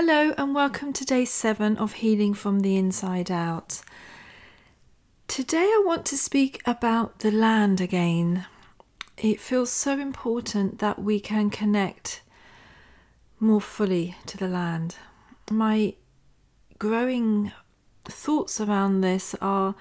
Hello, 0.00 0.32
and 0.38 0.54
welcome 0.54 0.92
to 0.92 1.04
day 1.04 1.24
seven 1.24 1.76
of 1.76 1.94
Healing 1.94 2.32
from 2.32 2.60
the 2.60 2.76
Inside 2.76 3.32
Out. 3.32 3.80
Today, 5.26 5.64
I 5.64 5.82
want 5.84 6.06
to 6.06 6.16
speak 6.16 6.62
about 6.64 7.18
the 7.18 7.32
land 7.32 7.80
again. 7.80 8.46
It 9.16 9.40
feels 9.40 9.72
so 9.72 9.98
important 9.98 10.78
that 10.78 11.00
we 11.00 11.18
can 11.18 11.50
connect 11.50 12.22
more 13.40 13.60
fully 13.60 14.14
to 14.26 14.36
the 14.36 14.46
land. 14.46 14.94
My 15.50 15.94
growing 16.78 17.50
thoughts 18.04 18.60
around 18.60 19.00
this 19.00 19.34
are 19.40 19.74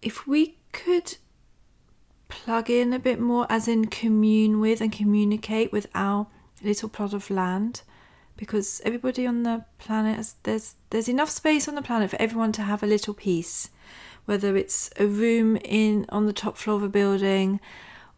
if 0.00 0.26
we 0.26 0.56
could 0.72 1.18
plug 2.30 2.70
in 2.70 2.94
a 2.94 2.98
bit 2.98 3.20
more, 3.20 3.46
as 3.50 3.68
in 3.68 3.88
commune 3.88 4.58
with 4.58 4.80
and 4.80 4.90
communicate 4.90 5.70
with 5.70 5.86
our 5.94 6.28
little 6.62 6.88
plot 6.88 7.12
of 7.12 7.28
land 7.28 7.82
because 8.36 8.80
everybody 8.84 9.26
on 9.26 9.42
the 9.42 9.64
planet 9.78 10.16
has, 10.16 10.34
there's 10.42 10.74
there's 10.90 11.08
enough 11.08 11.30
space 11.30 11.68
on 11.68 11.74
the 11.74 11.82
planet 11.82 12.10
for 12.10 12.20
everyone 12.20 12.52
to 12.52 12.62
have 12.62 12.82
a 12.82 12.86
little 12.86 13.14
piece 13.14 13.70
whether 14.26 14.56
it's 14.56 14.90
a 14.98 15.06
room 15.06 15.56
in 15.64 16.04
on 16.10 16.26
the 16.26 16.32
top 16.32 16.56
floor 16.56 16.76
of 16.76 16.82
a 16.82 16.88
building 16.88 17.58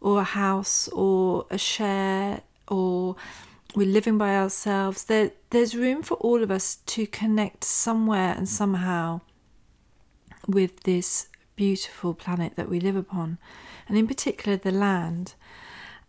or 0.01 0.19
a 0.19 0.23
house 0.23 0.87
or 0.89 1.45
a 1.49 1.57
share 1.57 2.41
or 2.67 3.15
we're 3.75 3.87
living 3.87 4.17
by 4.17 4.35
ourselves. 4.35 5.05
There 5.05 5.31
there's 5.51 5.75
room 5.75 6.01
for 6.01 6.15
all 6.15 6.43
of 6.43 6.51
us 6.51 6.75
to 6.87 7.07
connect 7.07 7.63
somewhere 7.63 8.33
and 8.35 8.49
somehow 8.49 9.21
with 10.47 10.81
this 10.81 11.29
beautiful 11.55 12.13
planet 12.13 12.55
that 12.55 12.69
we 12.69 12.79
live 12.79 12.95
upon 12.95 13.37
and 13.87 13.97
in 13.97 14.07
particular 14.07 14.57
the 14.57 14.71
land. 14.71 15.35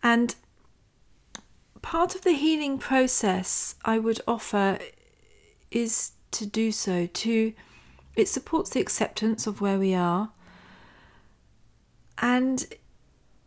And 0.03 0.35
part 1.81 2.15
of 2.15 2.21
the 2.21 2.33
healing 2.33 2.77
process 2.77 3.75
I 3.83 3.97
would 3.97 4.21
offer 4.27 4.79
is 5.69 6.11
to 6.31 6.45
do 6.45 6.71
so 6.71 7.07
to 7.07 7.53
it 8.15 8.27
supports 8.27 8.71
the 8.71 8.81
acceptance 8.81 9.47
of 9.47 9.61
where 9.61 9.79
we 9.79 9.93
are. 9.93 10.31
And 12.17 12.65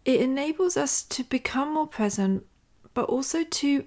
it 0.05 0.21
enables 0.21 0.77
us 0.77 1.03
to 1.03 1.23
become 1.23 1.75
more 1.75 1.87
present 1.87 2.47
but 2.93 3.07
also 3.07 3.45
to 3.45 3.85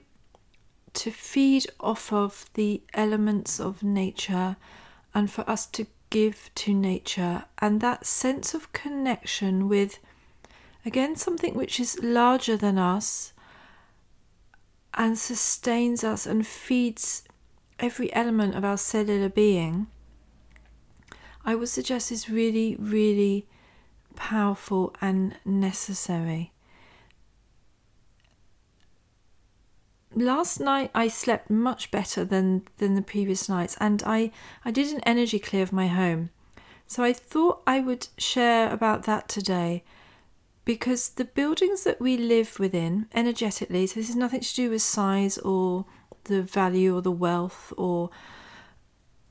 to 0.94 1.12
feed 1.12 1.68
off 1.80 2.12
of 2.12 2.50
the 2.56 2.82
elements 2.94 3.60
of 3.60 3.84
nature 3.84 4.58
and 5.14 5.30
for 5.30 5.48
us 5.48 5.68
to 5.68 5.86
give 6.10 6.50
to 6.56 6.74
nature. 6.74 7.46
And 7.60 7.82
that 7.82 8.06
sense 8.06 8.54
of 8.54 8.74
connection 8.74 9.68
with 9.68 10.00
again 10.86 11.16
something 11.16 11.54
which 11.54 11.80
is 11.80 12.00
larger 12.02 12.58
than 12.58 12.78
us 12.78 13.34
and 14.98 15.18
sustains 15.18 16.04
us 16.04 16.26
and 16.26 16.46
feeds 16.46 17.24
every 17.80 18.12
element 18.14 18.56
of 18.56 18.66
our 18.66 18.78
cellular 18.78 19.30
being, 19.30 19.88
I 21.46 21.56
would 21.56 21.70
suggest 21.70 22.12
is 22.12 22.30
really, 22.30 22.76
really 22.78 23.48
powerful 24.16 24.94
and 25.00 25.36
necessary. 25.46 26.52
Last 30.16 30.60
night 30.60 30.90
I 30.96 31.08
slept 31.08 31.52
much 31.52 31.92
better 31.92 32.26
than, 32.26 32.64
than 32.80 32.96
the 32.96 33.04
previous 33.04 33.48
nights, 33.48 33.78
and 33.80 34.02
I, 34.04 34.32
I 34.66 34.72
did 34.72 34.92
an 34.94 35.02
energy 35.02 35.38
clear 35.38 35.62
of 35.62 35.72
my 35.72 35.88
home. 35.88 36.32
So 36.88 37.04
I 37.04 37.14
thought 37.14 37.62
I 37.68 37.82
would 37.82 38.08
share 38.18 38.72
about 38.74 39.04
that 39.04 39.30
today 39.30 39.84
because 40.68 41.12
the 41.12 41.24
buildings 41.24 41.86
that 41.86 42.02
we 42.02 42.18
live 42.18 42.60
within 42.60 43.08
energetically, 43.14 43.88
so 43.88 44.02
this 44.02 44.08
has 44.08 44.18
nothing 44.18 44.42
to 44.42 44.54
do 44.54 44.70
with 44.70 44.82
size 44.82 45.38
or 45.38 45.86
the 46.26 46.42
value 46.42 46.94
or 46.94 47.02
the 47.02 47.10
wealth 47.10 47.72
or 47.78 48.10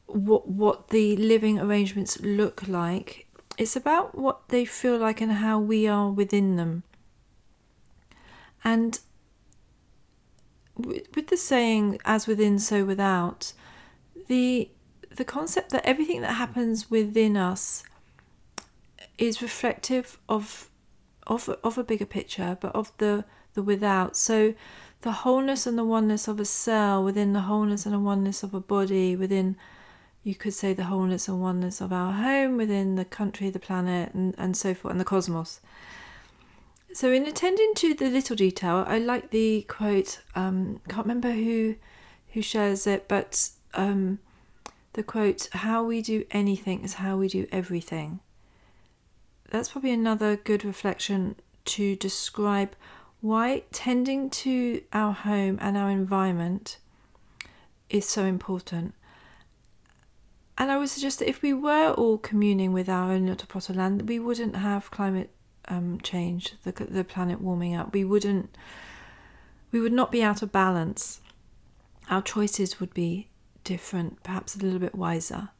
what 0.06 0.48
what 0.48 0.88
the 0.88 1.14
living 1.16 1.60
arrangements 1.60 2.18
look 2.22 2.66
like. 2.66 3.28
It's 3.58 3.76
about 3.76 4.14
what 4.14 4.48
they 4.48 4.64
feel 4.64 4.96
like 4.96 5.20
and 5.20 5.32
how 5.32 5.58
we 5.58 5.86
are 5.86 6.10
within 6.10 6.56
them. 6.56 6.84
And 8.64 8.98
with 10.78 11.26
the 11.26 11.36
saying 11.36 11.98
"as 12.06 12.26
within, 12.26 12.58
so 12.58 12.86
without," 12.86 13.52
the 14.26 14.70
the 15.10 15.24
concept 15.24 15.68
that 15.72 15.84
everything 15.84 16.22
that 16.22 16.36
happens 16.36 16.90
within 16.90 17.36
us 17.36 17.82
is 19.18 19.42
reflective 19.42 20.18
of 20.30 20.70
of 21.26 21.48
of 21.62 21.78
a 21.78 21.84
bigger 21.84 22.06
picture, 22.06 22.56
but 22.60 22.74
of 22.74 22.92
the 22.98 23.24
the 23.54 23.62
without. 23.62 24.16
So 24.16 24.54
the 25.02 25.12
wholeness 25.12 25.66
and 25.66 25.78
the 25.78 25.84
oneness 25.84 26.28
of 26.28 26.40
a 26.40 26.44
cell 26.44 27.02
within 27.02 27.32
the 27.32 27.42
wholeness 27.42 27.86
and 27.86 27.94
the 27.94 28.00
oneness 28.00 28.42
of 28.42 28.54
a 28.54 28.60
body 28.60 29.14
within 29.16 29.56
you 30.26 30.34
could 30.34 30.54
say 30.54 30.72
the 30.72 30.84
wholeness 30.84 31.28
and 31.28 31.40
oneness 31.40 31.80
of 31.80 31.92
our 31.92 32.12
home 32.12 32.56
within 32.56 32.96
the 32.96 33.04
country, 33.04 33.48
the 33.48 33.60
planet, 33.60 34.12
and, 34.12 34.34
and 34.36 34.56
so 34.56 34.74
forth, 34.74 34.90
and 34.90 35.00
the 35.00 35.04
cosmos. 35.04 35.60
So, 36.92 37.12
in 37.12 37.26
attending 37.26 37.74
to 37.76 37.94
the 37.94 38.10
little 38.10 38.34
detail, 38.34 38.84
I 38.88 38.98
like 38.98 39.30
the 39.30 39.62
quote. 39.68 40.20
Um, 40.34 40.80
can't 40.88 41.06
remember 41.06 41.30
who 41.30 41.76
who 42.32 42.42
shares 42.42 42.88
it, 42.88 43.06
but 43.06 43.50
um, 43.74 44.18
the 44.94 45.04
quote: 45.04 45.48
"How 45.52 45.84
we 45.84 46.02
do 46.02 46.24
anything 46.32 46.82
is 46.82 46.94
how 46.94 47.16
we 47.16 47.28
do 47.28 47.46
everything." 47.52 48.18
That's 49.50 49.70
probably 49.70 49.92
another 49.92 50.36
good 50.36 50.64
reflection 50.64 51.36
to 51.66 51.96
describe 51.96 52.74
why 53.20 53.62
tending 53.72 54.30
to 54.30 54.82
our 54.92 55.12
home 55.12 55.58
and 55.60 55.76
our 55.76 55.90
environment 55.90 56.78
is 57.88 58.06
so 58.06 58.24
important. 58.24 58.94
And 60.58 60.70
I 60.70 60.78
would 60.78 60.88
suggest 60.88 61.18
that 61.18 61.28
if 61.28 61.42
we 61.42 61.52
were 61.52 61.92
all 61.92 62.18
communing 62.18 62.72
with 62.72 62.88
our 62.88 63.12
own 63.12 63.26
little 63.26 63.46
plot 63.46 63.68
of 63.68 63.76
land, 63.76 64.08
we 64.08 64.18
wouldn't 64.18 64.56
have 64.56 64.90
climate 64.90 65.30
um, 65.68 66.00
change, 66.02 66.54
the 66.62 66.72
the 66.72 67.04
planet 67.04 67.40
warming 67.40 67.74
up. 67.74 67.92
We 67.92 68.04
wouldn't. 68.04 68.56
We 69.70 69.80
would 69.80 69.92
not 69.92 70.12
be 70.12 70.22
out 70.22 70.42
of 70.42 70.52
balance. 70.52 71.20
Our 72.08 72.22
choices 72.22 72.80
would 72.80 72.94
be 72.94 73.28
different, 73.64 74.22
perhaps 74.22 74.54
a 74.54 74.60
little 74.60 74.78
bit 74.78 74.94
wiser 74.94 75.50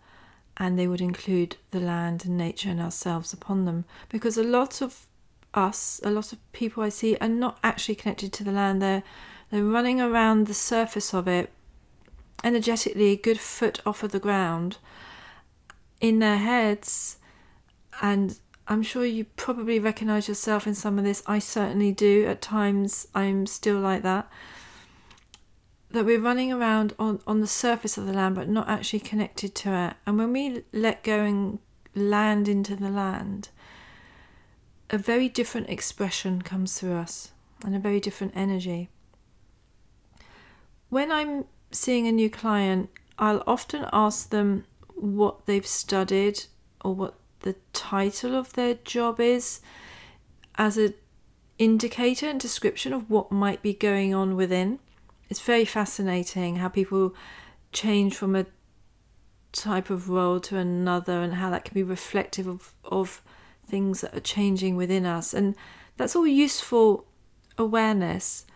and 0.56 0.78
they 0.78 0.89
would 0.89 1.00
include 1.00 1.56
the 1.71 1.81
land 1.81 2.25
and 2.25 2.37
nature 2.37 2.71
and 2.71 2.81
ourselves 2.81 3.33
upon 3.33 3.65
them. 3.65 3.84
Because 4.09 4.37
a 4.37 4.44
lot 4.44 4.81
of 4.81 5.06
us 5.55 6.00
a 6.05 6.11
lot 6.11 6.34
of 6.34 6.53
people 6.53 6.83
i 6.83 6.89
see 6.91 7.17
are 7.17 7.28
not 7.28 7.59
actually 7.65 7.94
connected 7.94 8.33
to 8.33 8.44
the 8.44 8.53
land. 8.53 8.81
They're 8.81 9.03
they're 9.50 9.65
running 9.65 10.00
around 10.00 10.47
the 10.47 10.55
surface 10.55 11.15
of 11.15 11.27
it 11.28 11.50
energetically 12.45 13.06
a 13.06 13.16
good 13.16 13.41
foot 13.41 13.81
off 13.87 14.03
of 14.03 14.12
the 14.12 14.19
ground 14.19 14.77
in 16.00 16.19
their 16.19 16.39
heads. 16.39 17.19
And 18.03 18.39
i'm 18.69 18.83
sure 18.83 19.05
you 19.05 19.25
probably 19.37 19.78
recognize 19.78 20.28
yourself 20.28 20.66
in 20.66 20.75
some 20.75 20.99
of 20.99 21.05
this. 21.05 21.22
I 21.27 21.39
certainly 21.39 21.93
do. 21.93 22.27
At 22.27 22.43
times 22.43 23.09
i'm 23.15 23.47
still 23.47 23.78
like 23.78 24.03
that 24.03 24.31
that 25.97 26.05
we're 26.05 26.21
running 26.21 26.53
around 26.53 26.95
on, 26.99 27.21
on 27.27 27.41
the 27.41 27.47
surface 27.47 27.97
of 27.97 28.05
the 28.07 28.12
land 28.12 28.34
but 28.34 28.51
not 28.51 28.69
actually 28.69 29.01
connected 29.01 29.55
to 29.55 29.73
it. 29.73 29.95
And 30.07 30.19
when 30.19 30.31
we 30.31 30.62
let 30.71 31.03
go 31.03 31.21
and 31.21 31.59
land 31.95 32.49
into 32.49 32.77
the 32.77 32.91
land, 32.91 33.49
a 34.91 34.99
very 34.99 35.31
different 35.31 35.71
expression 35.71 36.43
comes 36.43 36.79
through 36.79 36.97
us 36.97 37.33
and 37.65 37.75
a 37.75 37.79
very 37.79 37.99
different 37.99 38.34
energy. 38.37 38.91
When 40.91 41.11
I'm 41.11 41.47
seeing 41.73 42.07
a 42.07 42.13
new 42.13 42.28
client, 42.28 42.91
I'll 43.19 43.43
often 43.47 43.87
ask 43.91 44.28
them 44.28 44.67
what 44.95 45.47
they've 45.47 45.67
studied 45.67 46.45
or 46.84 46.95
what 46.95 47.15
the 47.41 47.57
title 47.73 48.34
of 48.34 48.53
their 48.53 48.75
job 48.75 49.19
is 49.19 49.61
as 50.57 50.77
an 50.77 50.93
indicator 51.59 52.28
and 52.28 52.39
description 52.39 52.93
of 52.93 53.09
what 53.09 53.33
might 53.33 53.63
be 53.63 53.73
going 53.73 54.15
on 54.15 54.37
within 54.37 54.78
it's 55.28 55.41
very 55.41 55.64
fascinating 55.64 56.56
how 56.56 56.69
people 56.69 57.14
change 57.72 58.15
from 58.15 58.36
a 58.36 58.47
type 59.53 59.91
of 59.91 60.09
role 60.09 60.39
to 60.41 60.56
another 60.56 61.21
and 61.21 61.34
how 61.34 61.51
that 61.51 61.65
can 61.65 61.74
be 61.74 61.83
reflective 61.83 62.47
of, 62.47 62.74
of 62.84 63.22
things 63.66 64.03
that 64.03 64.15
are 64.15 64.21
changing 64.21 64.77
within 64.77 65.06
us. 65.06 65.34
And 65.34 65.56
that's 65.97 66.15
all 66.15 66.27
useful 66.27 67.06
awareness. 67.59 68.47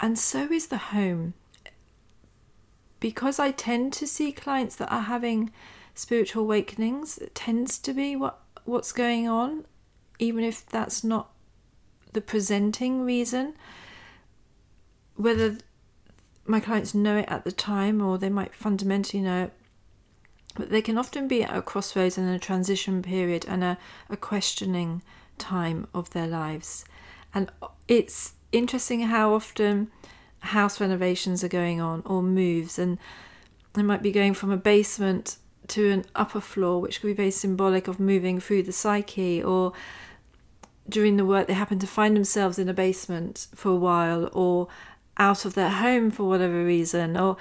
And 0.00 0.18
so 0.18 0.50
is 0.50 0.68
the 0.68 0.78
home. 0.78 1.34
Because 3.00 3.38
I 3.38 3.50
tend 3.50 3.92
to 3.94 4.06
see 4.06 4.32
clients 4.32 4.76
that 4.76 4.92
are 4.92 5.02
having 5.02 5.50
spiritual 5.94 6.44
awakenings, 6.44 7.18
it 7.18 7.34
tends 7.34 7.78
to 7.80 7.92
be 7.92 8.16
what, 8.16 8.40
what's 8.64 8.92
going 8.92 9.28
on, 9.28 9.66
even 10.18 10.44
if 10.44 10.64
that's 10.64 11.02
not 11.02 11.30
the 12.12 12.20
presenting 12.20 13.04
reason 13.04 13.54
whether 15.16 15.58
my 16.46 16.60
clients 16.60 16.94
know 16.94 17.18
it 17.18 17.26
at 17.28 17.44
the 17.44 17.52
time 17.52 18.02
or 18.02 18.18
they 18.18 18.28
might 18.28 18.54
fundamentally 18.54 19.22
know 19.22 19.44
it, 19.44 19.52
but 20.54 20.70
they 20.70 20.82
can 20.82 20.98
often 20.98 21.28
be 21.28 21.42
at 21.42 21.56
a 21.56 21.62
crossroads 21.62 22.18
and 22.18 22.28
a 22.28 22.38
transition 22.38 23.02
period 23.02 23.44
and 23.48 23.64
a, 23.64 23.78
a 24.10 24.16
questioning 24.16 25.02
time 25.38 25.86
of 25.94 26.10
their 26.10 26.26
lives. 26.26 26.84
And 27.34 27.50
it's 27.88 28.34
interesting 28.50 29.02
how 29.02 29.32
often 29.34 29.90
house 30.40 30.80
renovations 30.80 31.42
are 31.42 31.48
going 31.48 31.80
on 31.80 32.02
or 32.04 32.22
moves, 32.22 32.78
and 32.78 32.98
they 33.72 33.82
might 33.82 34.02
be 34.02 34.12
going 34.12 34.34
from 34.34 34.50
a 34.50 34.56
basement 34.56 35.36
to 35.68 35.90
an 35.90 36.04
upper 36.14 36.40
floor, 36.40 36.80
which 36.80 37.00
could 37.00 37.06
be 37.06 37.12
very 37.14 37.30
symbolic 37.30 37.88
of 37.88 38.00
moving 38.00 38.40
through 38.40 38.64
the 38.64 38.72
psyche, 38.72 39.42
or 39.42 39.72
during 40.88 41.16
the 41.16 41.24
work 41.24 41.46
they 41.46 41.54
happen 41.54 41.78
to 41.78 41.86
find 41.86 42.16
themselves 42.16 42.58
in 42.58 42.68
a 42.68 42.74
basement 42.74 43.46
for 43.54 43.70
a 43.70 43.76
while 43.76 44.28
or 44.32 44.68
out 45.18 45.44
of 45.44 45.54
their 45.54 45.70
home 45.70 46.10
for 46.10 46.24
whatever 46.24 46.64
reason 46.64 47.16
or 47.16 47.36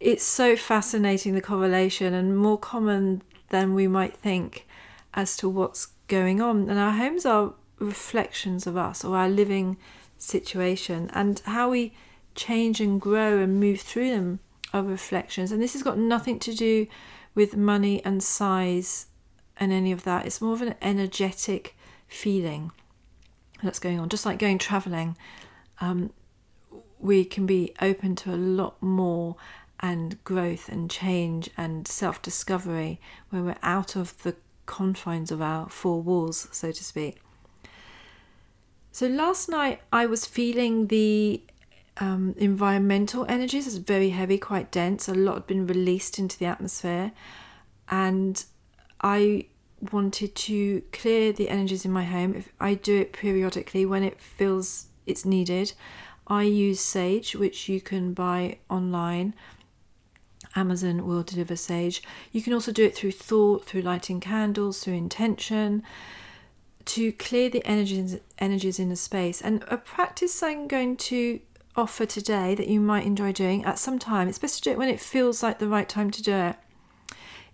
it's 0.00 0.24
so 0.24 0.54
fascinating 0.56 1.34
the 1.34 1.40
correlation 1.40 2.12
and 2.12 2.36
more 2.36 2.58
common 2.58 3.22
than 3.48 3.72
we 3.74 3.88
might 3.88 4.14
think 4.14 4.66
as 5.14 5.36
to 5.36 5.48
what's 5.48 5.86
going 6.08 6.40
on. 6.40 6.68
And 6.68 6.78
our 6.78 6.92
homes 6.92 7.24
are 7.24 7.54
reflections 7.78 8.66
of 8.66 8.76
us 8.76 9.04
or 9.04 9.16
our 9.16 9.28
living 9.28 9.76
situation 10.18 11.10
and 11.14 11.40
how 11.46 11.70
we 11.70 11.94
change 12.34 12.80
and 12.80 13.00
grow 13.00 13.38
and 13.38 13.60
move 13.60 13.80
through 13.80 14.10
them 14.10 14.40
are 14.72 14.82
reflections. 14.82 15.52
And 15.52 15.62
this 15.62 15.72
has 15.72 15.82
got 15.82 15.98
nothing 15.98 16.38
to 16.40 16.52
do 16.52 16.86
with 17.34 17.56
money 17.56 18.04
and 18.04 18.22
size 18.22 19.06
and 19.56 19.72
any 19.72 19.92
of 19.92 20.04
that. 20.04 20.26
It's 20.26 20.40
more 20.40 20.52
of 20.52 20.62
an 20.62 20.74
energetic 20.82 21.76
feeling 22.08 22.72
that's 23.62 23.78
going 23.78 24.00
on. 24.00 24.08
Just 24.08 24.26
like 24.26 24.38
going 24.38 24.58
traveling, 24.58 25.16
um, 25.80 26.12
we 27.04 27.22
can 27.22 27.44
be 27.44 27.74
open 27.82 28.16
to 28.16 28.34
a 28.34 28.36
lot 28.36 28.82
more 28.82 29.36
and 29.78 30.24
growth 30.24 30.70
and 30.70 30.90
change 30.90 31.50
and 31.56 31.86
self 31.86 32.22
discovery 32.22 32.98
when 33.28 33.44
we're 33.44 33.56
out 33.62 33.94
of 33.94 34.20
the 34.22 34.34
confines 34.64 35.30
of 35.30 35.42
our 35.42 35.68
four 35.68 36.00
walls, 36.00 36.48
so 36.50 36.72
to 36.72 36.82
speak. 36.82 37.20
So 38.90 39.06
last 39.06 39.50
night 39.50 39.82
I 39.92 40.06
was 40.06 40.24
feeling 40.24 40.86
the 40.86 41.42
um, 41.98 42.34
environmental 42.38 43.26
energies. 43.28 43.66
It's 43.66 43.76
very 43.76 44.10
heavy, 44.10 44.38
quite 44.38 44.70
dense. 44.70 45.06
A 45.06 45.14
lot 45.14 45.34
had 45.34 45.46
been 45.46 45.66
released 45.66 46.18
into 46.18 46.38
the 46.38 46.46
atmosphere, 46.46 47.12
and 47.90 48.42
I 49.02 49.48
wanted 49.92 50.34
to 50.34 50.82
clear 50.90 51.32
the 51.34 51.50
energies 51.50 51.84
in 51.84 51.92
my 51.92 52.04
home, 52.04 52.34
if 52.34 52.50
I 52.58 52.72
do 52.72 52.96
it 52.96 53.12
periodically 53.12 53.84
when 53.84 54.02
it 54.02 54.18
feels 54.18 54.86
it's 55.06 55.26
needed. 55.26 55.74
I 56.26 56.44
use 56.44 56.80
Sage, 56.80 57.34
which 57.34 57.68
you 57.68 57.80
can 57.80 58.14
buy 58.14 58.58
online. 58.70 59.34
Amazon 60.56 61.06
will 61.06 61.22
deliver 61.22 61.56
Sage. 61.56 62.02
You 62.32 62.42
can 62.42 62.52
also 62.52 62.72
do 62.72 62.84
it 62.84 62.94
through 62.94 63.12
thought, 63.12 63.66
through 63.66 63.82
lighting 63.82 64.20
candles, 64.20 64.82
through 64.82 64.94
intention 64.94 65.82
to 66.86 67.12
clear 67.12 67.48
the 67.48 67.64
energies 67.66 68.18
energies 68.38 68.78
in 68.78 68.88
the 68.88 68.96
space. 68.96 69.40
And 69.40 69.64
a 69.68 69.76
practice 69.76 70.42
I'm 70.42 70.68
going 70.68 70.96
to 70.96 71.40
offer 71.76 72.06
today 72.06 72.54
that 72.54 72.68
you 72.68 72.80
might 72.80 73.06
enjoy 73.06 73.32
doing 73.32 73.64
at 73.64 73.78
some 73.78 73.98
time. 73.98 74.28
It's 74.28 74.38
best 74.38 74.56
to 74.56 74.62
do 74.62 74.70
it 74.70 74.78
when 74.78 74.88
it 74.88 75.00
feels 75.00 75.42
like 75.42 75.58
the 75.58 75.68
right 75.68 75.88
time 75.88 76.10
to 76.12 76.22
do 76.22 76.32
it 76.32 76.56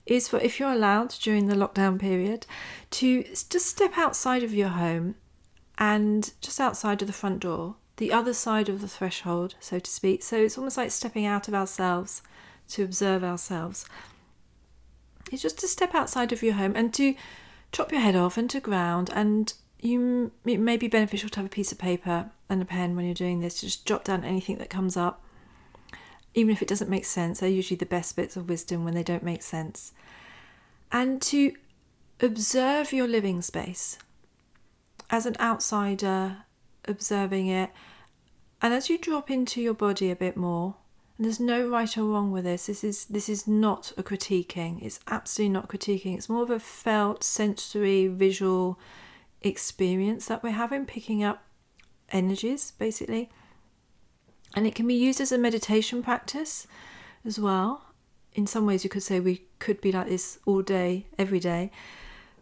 is 0.06 0.28
for 0.28 0.38
if 0.40 0.58
you're 0.58 0.72
allowed 0.72 1.11
during 1.20 1.46
the 1.46 1.55
lockdown 1.55 1.99
period 1.99 2.46
to 2.90 3.22
just 3.22 3.67
step 3.67 3.96
outside 3.96 4.43
of 4.43 4.52
your 4.52 4.70
home 4.70 5.14
and 5.78 6.32
just 6.40 6.61
outside 6.61 7.00
of 7.00 7.06
the 7.06 7.12
front 7.12 7.40
door, 7.40 7.76
the 8.00 8.12
other 8.14 8.32
side 8.32 8.70
of 8.70 8.81
the 8.81 8.88
threshold, 8.88 9.56
so 9.61 9.79
to 9.79 9.91
speak. 9.91 10.23
So 10.23 10.38
it's 10.38 10.56
almost 10.56 10.79
like 10.79 10.91
stepping 10.91 11.26
out 11.26 11.49
of 11.49 11.55
ourselves 11.55 12.23
to 12.70 12.82
observe 12.82 13.23
ourselves. 13.23 13.85
It's 15.31 15.43
just 15.43 15.58
to 15.58 15.69
step 15.69 15.94
outside 15.94 16.32
of 16.32 16.43
your 16.43 16.55
home 16.55 16.73
and 16.75 16.94
to 16.94 17.14
chop 17.73 17.93
your 17.93 18.00
head 18.00 18.17
off 18.17 18.38
into 18.38 18.58
ground 18.58 19.11
and 19.14 19.52
you 19.81 20.32
it 20.44 20.58
may 20.58 20.76
be 20.79 20.88
beneficial 20.88 21.29
to 21.29 21.41
have 21.41 21.47
a 21.47 21.50
piece 21.50 21.73
of 21.73 21.79
paper 21.79 22.31
and 22.49 22.61
a 22.61 22.64
pen 22.64 22.97
when 22.97 23.05
you're 23.05 23.14
doing 23.14 23.41
this 23.41 23.61
to 23.61 23.67
just 23.67 23.87
jot 23.87 24.05
down 24.05 24.25
anything 24.25 24.56
that 24.56 24.70
comes 24.70 24.96
up 24.96 25.23
even 26.35 26.53
if 26.53 26.62
it 26.62 26.69
doesn't 26.69 26.88
make 26.88 27.05
sense. 27.05 27.41
They're 27.41 27.50
usually 27.50 27.76
the 27.76 27.87
best 27.87 28.17
bits 28.17 28.35
of 28.35 28.49
wisdom 28.49 28.82
when 28.82 28.94
they 28.94 29.03
don't 29.03 29.23
make 29.23 29.43
sense. 29.43 29.93
And 30.91 31.20
to 31.23 31.53
observe 32.20 32.94
your 32.94 33.06
living 33.06 33.43
space 33.43 33.99
as 35.11 35.26
an 35.26 35.37
outsider, 35.38 36.44
observing 36.87 37.49
it. 37.49 37.70
And 38.62 38.75
as 38.75 38.91
you 38.91 38.99
drop 38.99 39.31
into 39.31 39.61
your 39.61 39.75
body 39.75 40.11
a 40.11 40.17
bit 40.17 40.37
more, 40.37 40.77
and 41.17 41.25
there's 41.27 41.41
no 41.41 41.69
right 41.69 41.99
or 41.99 42.05
wrong 42.05 42.31
with 42.33 42.45
this. 42.45 42.67
This 42.67 42.83
is 42.83 43.05
this 43.05 43.29
is 43.29 43.47
not 43.47 43.93
a 43.99 44.03
critiquing. 44.03 44.83
It's 44.83 45.01
absolutely 45.07 45.53
not 45.53 45.69
critiquing. 45.69 46.15
It's 46.15 46.31
more 46.31 46.43
of 46.43 46.51
a 46.51 46.59
felt, 46.59 47.23
sensory, 47.23 48.07
visual 48.07 48.79
experience 49.43 50.27
that 50.27 50.43
we're 50.43 50.51
having, 50.51 50.87
picking 50.87 51.23
up 51.23 51.43
energies, 52.11 52.73
basically 52.79 53.31
and 54.55 54.67
it 54.67 54.75
can 54.75 54.87
be 54.87 54.95
used 54.95 55.21
as 55.21 55.33
a 55.33 55.39
meditation 55.39 56.03
practice 56.03 56.67
as 57.25 57.39
well. 57.39 57.85
In 58.35 58.47
some 58.47 58.67
ways, 58.67 58.85
you 58.85 58.91
could 58.91 59.03
say 59.03 59.21
we 59.21 59.45
could 59.59 59.81
be 59.81 59.93
like 59.93 60.09
this 60.09 60.39
all 60.45 60.63
day, 60.63 61.06
every 61.19 61.41
day. 61.41 61.71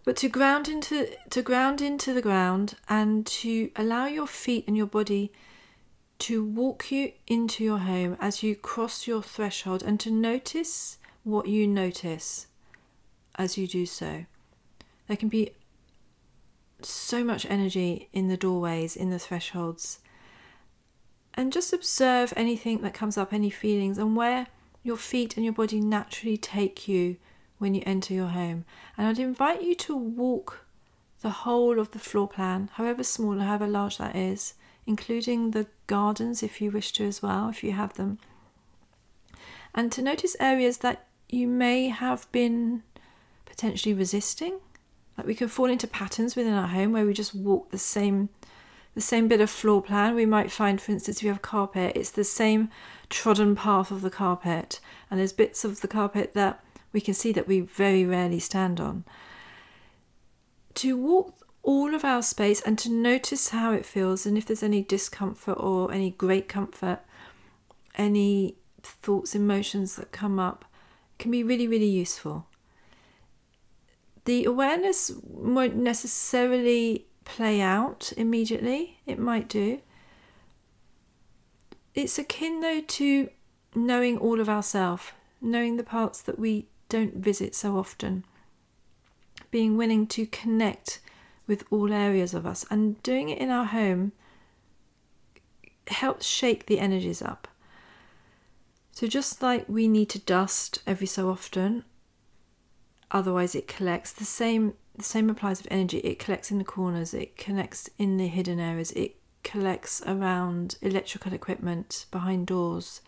But 0.05 0.17
to 0.19 0.29
ground 0.29 0.69
into 0.69 1.09
to 1.31 1.43
ground 1.43 1.83
into 1.83 2.15
the 2.15 2.23
ground 2.23 2.77
and 2.89 3.27
to 3.27 3.71
allow 3.77 4.07
your 4.07 4.27
feet 4.27 4.65
and 4.67 4.77
your 4.77 4.87
body 4.87 5.33
to 6.21 6.45
walk 6.45 6.91
you 6.91 7.13
into 7.27 7.63
your 7.63 7.79
home 7.79 8.17
as 8.21 8.43
you 8.43 8.57
cross 8.57 9.07
your 9.07 9.23
threshold 9.23 9.83
and 9.83 10.01
to 10.01 10.11
notice 10.11 10.99
what 11.25 11.47
you 11.47 11.67
notice 11.67 12.47
as 13.37 13.57
you 13.57 13.67
do 13.67 13.87
so. 13.87 14.25
There 15.07 15.17
can 15.17 15.29
be 15.29 15.53
so 16.83 17.25
much 17.25 17.47
energy 17.49 18.09
in 18.13 18.29
the 18.29 18.37
doorways, 18.37 18.97
in 18.97 19.11
the 19.11 19.19
thresholds 19.19 20.01
and 21.39 21.53
just 21.53 21.73
observe 21.73 22.33
anything 22.37 22.83
that 22.83 22.93
comes 22.93 23.17
up, 23.17 23.33
any 23.33 23.49
feelings, 23.49 23.97
and 23.97 24.17
where 24.17 24.49
your 24.83 24.97
feet 24.97 25.37
and 25.37 25.45
your 25.45 25.53
body 25.53 25.81
naturally 25.81 26.37
take 26.37 26.89
you 26.89 27.17
when 27.59 27.77
you 27.77 27.83
enter 27.87 28.13
your 28.13 28.27
home. 28.27 28.65
And 28.97 29.07
I'd 29.07 29.21
invite 29.21 29.63
you 29.63 29.77
to 29.77 29.97
walk 29.97 30.67
the 31.21 31.31
whole 31.31 31.79
of 31.79 31.93
the 31.93 32.01
floor 32.01 32.27
plan, 32.27 32.71
however 32.73 33.05
small 33.05 33.39
or 33.39 33.45
however 33.45 33.69
large 33.69 33.99
that 33.99 34.17
is, 34.17 34.55
including 34.89 35.51
the 35.51 35.67
gardens 35.87 36.43
if 36.43 36.63
you 36.63 36.71
wish 36.71 36.93
to 36.93 37.05
as 37.05 37.23
well, 37.23 37.51
if 37.51 37.63
you 37.63 37.73
have 37.73 37.93
them. 37.95 38.19
And 39.75 39.93
to 39.93 40.03
notice 40.03 40.35
areas 40.41 40.79
that 40.79 41.07
you 41.29 41.47
may 41.47 41.89
have 41.89 42.27
been 42.33 42.83
potentially 43.45 43.95
resisting. 43.95 44.59
Like 45.17 45.27
we 45.27 45.35
can 45.35 45.49
fall 45.49 45.67
into 45.67 45.87
patterns 45.87 46.35
within 46.35 46.55
our 46.55 46.69
home 46.69 46.93
where 46.93 47.05
we 47.05 47.13
just 47.13 47.35
walk 47.35 47.71
the 47.71 47.79
same 47.79 48.31
the 48.95 49.03
same 49.03 49.29
bit 49.29 49.41
of 49.41 49.51
floor 49.51 49.81
plan. 49.81 50.15
We 50.17 50.27
might 50.27 50.51
find, 50.51 50.81
for 50.81 50.91
instance, 50.91 51.19
if 51.19 51.23
you 51.23 51.29
have 51.29 51.43
carpet, 51.43 51.93
it's 51.95 52.11
the 52.11 52.25
same 52.25 52.71
trodden 53.11 53.55
path 53.55 53.93
of 53.93 54.01
the 54.01 54.11
carpet, 54.11 54.81
and 55.09 55.21
there's 55.21 55.33
bits 55.33 55.65
of 55.65 55.83
the 55.83 55.87
carpet 55.87 56.33
that 56.33 56.65
we 56.93 57.01
can 57.01 57.15
see 57.15 57.31
that 57.33 57.47
we 57.47 57.61
very 57.61 58.05
rarely 58.05 58.41
stand 58.41 58.81
on. 58.81 59.05
To 60.77 60.97
walk 60.97 61.48
all 61.69 61.95
of 61.95 62.03
our 62.03 62.23
space 62.23 62.63
and 62.63 62.79
to 62.79 62.91
notice 62.91 63.51
how 63.51 63.73
it 63.73 63.85
feels, 63.85 64.25
and 64.25 64.39
if 64.39 64.47
there's 64.47 64.63
any 64.63 64.81
discomfort 64.81 65.59
or 65.61 65.93
any 65.93 66.09
great 66.09 66.49
comfort, 66.49 67.01
any 67.97 68.57
thoughts, 68.83 69.35
emotions 69.35 69.95
that 69.97 70.11
come 70.11 70.39
up, 70.39 70.65
can 71.19 71.31
be 71.31 71.43
really, 71.43 71.69
really 71.69 71.85
useful. 71.85 72.47
The 74.25 74.47
awareness 74.47 75.13
won't 75.23 75.77
necessarily 75.77 77.05
play 77.27 77.61
out 77.61 78.15
immediately. 78.17 79.01
It 79.05 79.19
might 79.19 79.47
do. 79.47 79.83
It's 81.95 82.19
akin 82.19 82.61
though 82.61 82.81
to 82.81 83.29
knowing 83.75 84.17
all 84.17 84.41
of 84.41 84.49
ourselves, 84.49 85.13
knowing 85.43 85.77
the 85.77 85.85
parts 85.85 86.23
that 86.23 86.39
we 86.39 86.69
don't 86.89 87.17
visit 87.17 87.55
so 87.55 87.77
often, 87.77 88.25
being 89.51 89.77
willing 89.77 90.07
to 90.07 90.25
connect 90.25 91.01
with 91.49 91.65
all 91.71 91.93
areas 91.93 92.35
of 92.35 92.47
us, 92.47 92.65
and 92.71 93.03
doing 93.03 93.31
it 93.31 93.39
in 93.39 93.51
our 93.51 93.65
home 93.65 94.13
helps 95.89 96.27
shake 96.27 96.67
the 96.67 96.79
energies 96.79 97.23
up. 97.23 97.49
So, 98.93 99.07
just 99.07 99.43
like 99.43 99.69
we 99.69 99.89
need 99.89 100.11
to 100.11 100.19
dust 100.19 100.81
every 100.87 101.07
so 101.07 101.31
often, 101.31 101.85
otherwise 103.11 103.55
it 103.55 103.67
collects, 103.67 104.13
the 104.13 104.25
same 104.25 104.75
the 104.99 105.05
same 105.05 105.31
applies 105.31 105.63
with 105.63 105.71
energy. 105.71 105.99
It 105.99 106.19
collects 106.19 106.51
in 106.51 106.59
the 106.59 106.65
corners, 106.65 107.15
it 107.15 107.37
connects 107.37 107.89
in 107.99 108.17
the 108.17 108.27
hidden 108.27 108.59
areas, 108.59 108.91
it 108.93 109.17
collects 109.45 110.03
around 110.07 110.77
electrical 110.83 111.33
equipment, 111.33 112.07
behind 112.11 112.49
doors, 112.49 113.01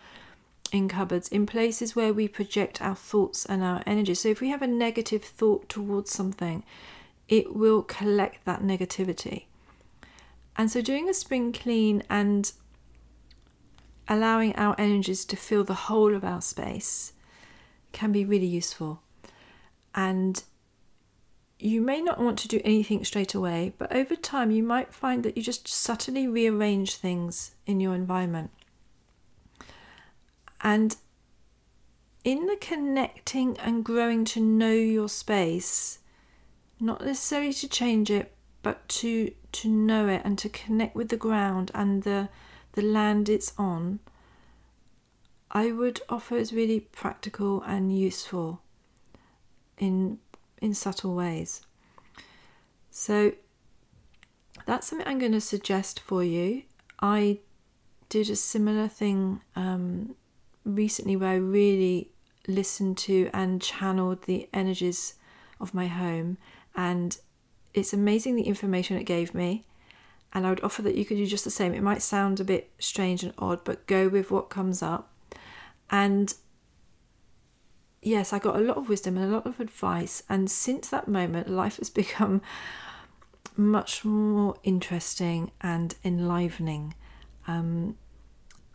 in 0.72 0.88
cupboards, 0.88 1.28
in 1.28 1.46
places 1.46 1.96
where 1.96 2.12
we 2.12 2.28
project 2.28 2.80
our 2.80 2.94
thoughts 2.94 3.44
and 3.44 3.62
our 3.62 3.82
energy. 3.86 4.14
So 4.14 4.28
if 4.28 4.40
we 4.40 4.50
have 4.50 4.62
a 4.62 4.66
negative 4.66 5.24
thought 5.24 5.68
towards 5.68 6.12
something, 6.12 6.62
it 7.30 7.54
will 7.54 7.82
collect 7.82 8.44
that 8.44 8.60
negativity. 8.60 9.44
And 10.56 10.70
so 10.70 10.82
doing 10.82 11.08
a 11.08 11.14
spring 11.14 11.52
clean 11.52 12.02
and 12.10 12.52
allowing 14.08 14.54
our 14.56 14.74
energies 14.76 15.24
to 15.26 15.36
fill 15.36 15.62
the 15.62 15.86
whole 15.86 16.14
of 16.14 16.24
our 16.24 16.42
space 16.42 17.12
can 17.92 18.10
be 18.10 18.24
really 18.24 18.46
useful. 18.46 19.00
And 19.94 20.42
you 21.60 21.80
may 21.80 22.00
not 22.00 22.20
want 22.20 22.38
to 22.40 22.48
do 22.48 22.60
anything 22.64 23.04
straight 23.04 23.32
away, 23.32 23.74
but 23.78 23.94
over 23.94 24.16
time 24.16 24.50
you 24.50 24.64
might 24.64 24.92
find 24.92 25.22
that 25.22 25.36
you 25.36 25.42
just 25.42 25.68
subtly 25.68 26.26
rearrange 26.26 26.96
things 26.96 27.54
in 27.64 27.78
your 27.78 27.94
environment. 27.94 28.50
And 30.62 30.96
in 32.24 32.46
the 32.46 32.56
connecting 32.60 33.56
and 33.58 33.84
growing 33.84 34.24
to 34.26 34.40
know 34.40 34.72
your 34.72 35.08
space, 35.08 35.99
not 36.80 37.04
necessarily 37.04 37.52
to 37.54 37.68
change 37.68 38.10
it, 38.10 38.32
but 38.62 38.88
to 38.88 39.32
to 39.52 39.68
know 39.68 40.08
it 40.08 40.22
and 40.24 40.38
to 40.38 40.48
connect 40.48 40.94
with 40.94 41.08
the 41.08 41.16
ground 41.16 41.70
and 41.74 42.02
the 42.02 42.28
the 42.72 42.82
land 42.82 43.28
it's 43.28 43.52
on, 43.58 44.00
I 45.50 45.72
would 45.72 46.00
offer 46.08 46.36
is 46.36 46.52
really 46.52 46.80
practical 46.80 47.62
and 47.62 47.96
useful 47.96 48.62
in 49.78 50.18
in 50.60 50.74
subtle 50.74 51.14
ways. 51.14 51.62
So 52.90 53.32
that's 54.66 54.86
something 54.86 55.06
I'm 55.06 55.18
going 55.18 55.32
to 55.32 55.40
suggest 55.40 56.00
for 56.00 56.22
you. 56.22 56.62
I 57.00 57.38
did 58.08 58.28
a 58.28 58.36
similar 58.36 58.88
thing 58.88 59.40
um, 59.56 60.14
recently 60.64 61.16
where 61.16 61.30
I 61.30 61.36
really 61.36 62.10
listened 62.46 62.98
to 62.98 63.30
and 63.32 63.62
channeled 63.62 64.22
the 64.22 64.48
energies 64.52 65.14
of 65.60 65.74
my 65.74 65.86
home, 65.86 66.36
and 66.74 67.18
it's 67.74 67.92
amazing 67.92 68.36
the 68.36 68.42
information 68.42 68.96
it 68.96 69.04
gave 69.04 69.34
me. 69.34 69.64
And 70.32 70.46
I 70.46 70.50
would 70.50 70.62
offer 70.62 70.82
that 70.82 70.94
you 70.94 71.04
could 71.04 71.16
do 71.16 71.26
just 71.26 71.44
the 71.44 71.50
same. 71.50 71.74
It 71.74 71.82
might 71.82 72.02
sound 72.02 72.38
a 72.38 72.44
bit 72.44 72.70
strange 72.78 73.22
and 73.24 73.34
odd, 73.38 73.64
but 73.64 73.86
go 73.86 74.08
with 74.08 74.30
what 74.30 74.48
comes 74.48 74.82
up. 74.82 75.12
And 75.90 76.32
yes, 78.00 78.32
I 78.32 78.38
got 78.38 78.56
a 78.56 78.60
lot 78.60 78.76
of 78.76 78.88
wisdom 78.88 79.16
and 79.16 79.26
a 79.26 79.34
lot 79.34 79.46
of 79.46 79.58
advice. 79.58 80.22
And 80.28 80.50
since 80.50 80.88
that 80.88 81.08
moment, 81.08 81.48
life 81.48 81.78
has 81.78 81.90
become 82.02 82.42
much 83.56 84.04
more 84.04 84.56
interesting 84.62 85.50
and 85.60 85.94
enlivening. 86.04 86.94
Um, 87.48 87.96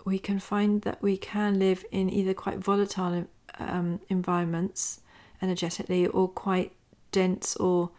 we 0.03 0.19
can 0.19 0.39
find 0.39 0.81
that 0.83 1.01
we 1.01 1.17
can 1.17 1.57
live 1.57 1.83
in 1.91 2.09
either 2.09 2.33
quite 2.33 2.59
volatile 2.59 3.27
um, 3.57 3.99
environments 4.09 5.01
energetically 5.41 6.05
or 6.05 6.27
quite 6.27 6.73
dense 7.15 7.55
or 7.55 7.91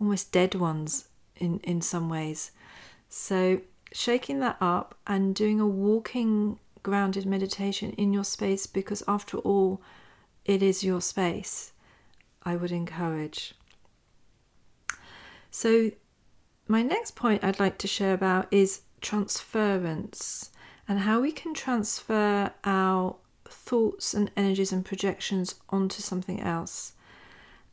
almost 0.00 0.32
dead 0.32 0.54
ones 0.54 1.08
in, 1.36 1.60
in 1.60 1.80
some 1.82 2.08
ways. 2.08 2.50
So, 3.08 3.60
shaking 3.92 4.40
that 4.40 4.56
up 4.60 4.96
and 5.06 5.34
doing 5.34 5.60
a 5.60 5.66
walking 5.66 6.58
grounded 6.82 7.26
meditation 7.26 7.92
in 7.92 8.12
your 8.12 8.24
space 8.24 8.66
because, 8.66 9.02
after 9.06 9.36
all, 9.38 9.82
it 10.44 10.62
is 10.62 10.82
your 10.82 11.00
space, 11.00 11.72
I 12.42 12.56
would 12.56 12.72
encourage. 12.72 13.54
So, 15.50 15.90
my 16.66 16.82
next 16.82 17.14
point 17.14 17.44
I'd 17.44 17.60
like 17.60 17.76
to 17.78 17.86
share 17.86 18.14
about 18.14 18.46
is 18.50 18.82
transference 19.00 20.50
and 20.88 21.00
how 21.00 21.20
we 21.20 21.32
can 21.32 21.52
transfer 21.52 22.52
our 22.64 23.16
thoughts 23.44 24.14
and 24.14 24.30
energies 24.36 24.72
and 24.72 24.84
projections 24.84 25.56
onto 25.68 26.00
something 26.00 26.40
else. 26.40 26.94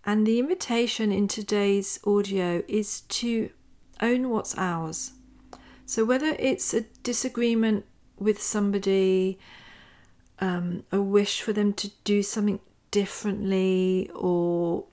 And 0.06 0.26
the 0.26 0.40
invitation 0.40 1.12
in 1.12 1.28
today's 1.28 2.00
audio 2.06 2.64
is 2.68 3.02
to 3.02 3.50
own 4.02 4.30
what's 4.30 4.58
ours. 4.58 5.12
So, 5.86 6.06
whether 6.06 6.36
it's 6.40 6.74
a 6.74 6.82
disagreement 7.04 7.86
with 8.18 8.42
somebody, 8.42 9.40
um, 10.40 10.84
a 10.92 11.02
wish 11.02 11.42
for 11.42 11.54
them 11.54 11.74
to 11.74 11.90
do 12.04 12.24
something 12.24 12.60
differently, 12.92 14.10
or 14.16 14.86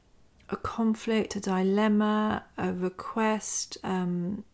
a 0.49 0.57
conflict, 0.57 1.37
a 1.37 1.41
dilemma, 1.41 2.45
a 2.57 2.73
request, 2.73 3.77
um, 3.85 4.45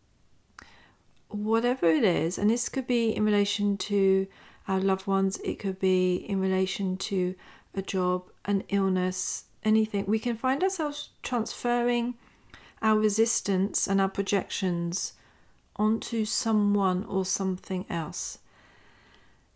whatever 1.29 1.87
it 1.87 2.03
is, 2.03 2.37
and 2.37 2.49
this 2.49 2.69
could 2.69 2.87
be 2.87 3.09
in 3.15 3.25
relation 3.25 3.77
to 3.77 4.27
our 4.67 4.79
loved 4.79 5.07
ones, 5.07 5.37
it 5.43 5.59
could 5.59 5.79
be 5.79 6.15
in 6.15 6.39
relation 6.39 6.97
to 6.97 7.35
a 7.73 7.81
job, 7.81 8.29
an 8.45 8.63
illness, 8.69 9.45
anything, 9.65 10.05
we 10.07 10.19
can 10.19 10.35
find 10.35 10.63
ourselves 10.63 11.09
transferring 11.21 12.15
our 12.81 12.97
resistance 12.97 13.87
and 13.87 14.01
our 14.01 14.09
projections 14.09 15.13
onto 15.75 16.25
someone 16.25 17.03
or 17.05 17.25
something 17.25 17.85
else. 17.89 18.39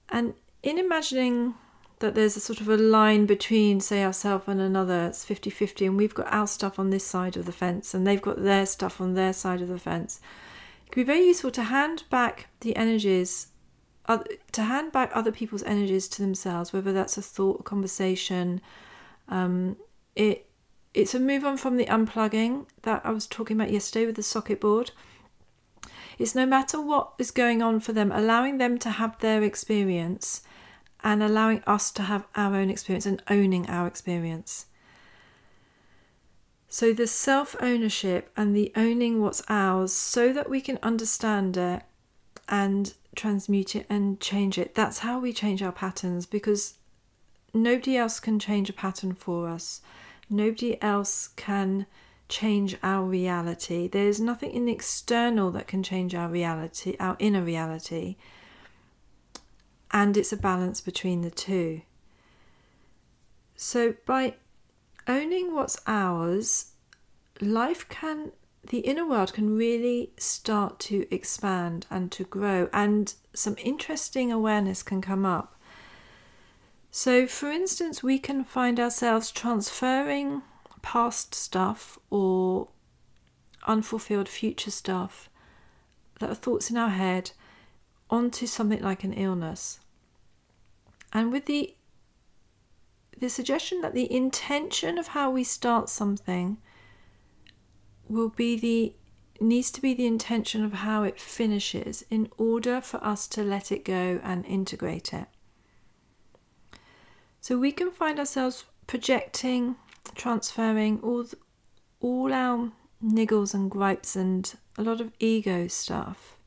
And 0.09 0.33
in 0.63 0.77
imagining 0.77 1.55
that 1.99 2.15
there's 2.15 2.37
a 2.37 2.39
sort 2.39 2.61
of 2.61 2.69
a 2.69 2.77
line 2.77 3.25
between, 3.25 3.79
say, 3.79 4.03
ourselves 4.03 4.47
and 4.47 4.61
another, 4.61 5.07
it's 5.07 5.25
50 5.25 5.49
50, 5.49 5.85
and 5.87 5.97
we've 5.97 6.13
got 6.13 6.31
our 6.31 6.47
stuff 6.47 6.77
on 6.77 6.89
this 6.89 7.05
side 7.05 7.35
of 7.35 7.45
the 7.45 7.51
fence, 7.51 7.93
and 7.93 8.05
they've 8.05 8.21
got 8.21 8.43
their 8.43 8.65
stuff 8.65 9.01
on 9.01 9.15
their 9.15 9.33
side 9.33 9.61
of 9.61 9.67
the 9.67 9.79
fence. 9.79 10.19
It 10.85 10.91
can 10.91 11.01
be 11.01 11.07
very 11.07 11.25
useful 11.25 11.51
to 11.51 11.63
hand 11.63 12.03
back 12.09 12.47
the 12.61 12.75
energies, 12.75 13.47
to 14.07 14.61
hand 14.61 14.91
back 14.91 15.11
other 15.13 15.31
people's 15.31 15.63
energies 15.63 16.07
to 16.09 16.21
themselves, 16.21 16.71
whether 16.71 16.93
that's 16.93 17.17
a 17.17 17.21
thought, 17.21 17.61
a 17.61 17.63
conversation, 17.63 18.61
um, 19.27 19.75
it 20.17 20.49
it's 20.93 21.13
a 21.13 21.19
move 21.19 21.45
on 21.45 21.57
from 21.57 21.77
the 21.77 21.85
unplugging 21.85 22.65
that 22.81 23.01
I 23.05 23.11
was 23.11 23.27
talking 23.27 23.55
about 23.55 23.71
yesterday 23.71 24.07
with 24.07 24.15
the 24.15 24.23
socket 24.23 24.59
board. 24.59 24.91
It's 26.17 26.33
no 26.33 26.47
matter 26.47 26.81
what 26.81 27.13
is 27.19 27.29
going 27.29 27.61
on 27.61 27.79
for 27.79 27.93
them, 27.93 28.11
allowing 28.11 28.57
them 28.57 28.79
to 28.79 28.89
have 28.89 29.19
their 29.19 29.43
experience 29.43 30.41
and 31.03 31.21
allowing 31.21 31.61
us 31.67 31.91
to 31.91 32.03
have 32.03 32.25
our 32.35 32.55
own 32.55 32.71
experience 32.71 33.05
and 33.05 33.21
owning 33.29 33.69
our 33.69 33.85
experience. 33.85 34.65
So, 36.67 36.93
the 36.93 37.05
self 37.05 37.55
ownership 37.61 38.31
and 38.35 38.55
the 38.55 38.71
owning 38.75 39.21
what's 39.21 39.43
ours 39.47 39.93
so 39.93 40.33
that 40.33 40.49
we 40.49 40.61
can 40.61 40.79
understand 40.81 41.55
it 41.57 41.83
and 42.49 42.93
transmute 43.15 43.75
it 43.75 43.85
and 43.87 44.19
change 44.19 44.57
it. 44.57 44.73
That's 44.73 44.99
how 44.99 45.19
we 45.19 45.31
change 45.31 45.61
our 45.61 45.71
patterns 45.71 46.25
because 46.25 46.73
nobody 47.53 47.97
else 47.97 48.19
can 48.19 48.39
change 48.39 48.69
a 48.69 48.73
pattern 48.73 49.13
for 49.13 49.47
us. 49.47 49.81
Nobody 50.29 50.81
else 50.81 51.29
can 51.35 51.85
change 52.29 52.77
our 52.83 53.03
reality. 53.03 53.87
There's 53.87 54.19
nothing 54.19 54.51
in 54.51 54.65
the 54.65 54.73
external 54.73 55.51
that 55.51 55.67
can 55.67 55.83
change 55.83 56.13
our 56.13 56.29
reality, 56.29 56.95
our 56.99 57.15
inner 57.19 57.41
reality. 57.41 58.17
And 59.91 60.17
it's 60.17 60.33
a 60.33 60.37
balance 60.37 60.81
between 60.81 61.21
the 61.21 61.31
two. 61.31 61.81
So, 63.55 63.95
by 64.05 64.35
owning 65.07 65.55
what's 65.55 65.79
ours, 65.87 66.73
life 67.39 67.87
can, 67.87 68.33
the 68.69 68.79
inner 68.79 69.07
world 69.07 69.33
can 69.33 69.55
really 69.55 70.11
start 70.17 70.79
to 70.79 71.07
expand 71.09 71.87
and 71.89 72.11
to 72.11 72.25
grow, 72.25 72.69
and 72.73 73.13
some 73.33 73.55
interesting 73.63 74.31
awareness 74.31 74.83
can 74.83 75.01
come 75.01 75.25
up. 75.25 75.56
So, 76.91 77.27
for 77.27 77.51
instance, 77.51 78.01
we 78.01 78.17
can 78.17 78.43
find 78.43 78.79
ourselves 78.79 79.31
transferring 79.31 80.41
past 80.81 81.35
stuff 81.35 81.99
or 82.09 82.69
unfulfilled 83.67 84.29
future 84.29 84.71
stuff 84.71 85.29
that 86.19 86.29
are 86.29 86.35
thoughts 86.35 86.69
in 86.71 86.77
our 86.77 86.89
head 86.89 87.31
onto 88.09 88.47
something 88.47 88.81
like 88.81 89.03
an 89.03 89.13
illness. 89.13 89.79
And 91.13 91.31
with 91.31 91.45
the 91.45 91.73
the 93.19 93.29
suggestion 93.29 93.81
that 93.81 93.95
the 93.95 94.11
intention 94.13 94.99
of 94.99 95.07
how 95.07 95.31
we 95.31 95.43
start 95.43 95.89
something 95.89 96.57
will 98.07 98.29
be 98.29 98.55
the 98.57 98.93
needs 99.43 99.71
to 99.71 99.81
be 99.81 99.93
the 99.93 100.05
intention 100.05 100.63
of 100.63 100.73
how 100.73 101.01
it 101.03 101.19
finishes 101.19 102.03
in 102.11 102.29
order 102.37 102.79
for 102.79 103.03
us 103.03 103.27
to 103.27 103.43
let 103.43 103.71
it 103.71 103.83
go 103.83 104.19
and 104.23 104.45
integrate 104.45 105.13
it. 105.13 105.27
So 107.41 107.57
we 107.57 107.71
can 107.71 107.91
find 107.91 108.19
ourselves 108.19 108.65
projecting, 108.87 109.75
transferring 110.15 110.99
all 111.01 111.25
all 111.99 112.31
our 112.31 112.71
niggles 113.03 113.53
and 113.53 113.69
gripes 113.71 114.15
and 114.15 114.55
a 114.77 114.83
lot 114.83 115.01
of 115.01 115.11
ego 115.19 115.67
stuff, 115.67 116.37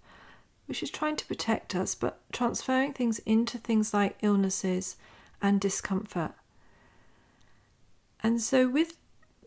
which 0.67 0.83
is 0.83 0.91
trying 0.91 1.17
to 1.17 1.27
protect 1.27 1.75
us, 1.75 1.95
but 1.95 2.21
transferring 2.33 2.93
things 2.93 3.19
into 3.21 3.59
things 3.59 3.93
like 3.93 4.17
illnesses 4.23 4.97
and 5.43 5.61
discomfort. 5.61 6.33
And 8.23 8.41
so, 8.41 8.69
with 8.69 8.97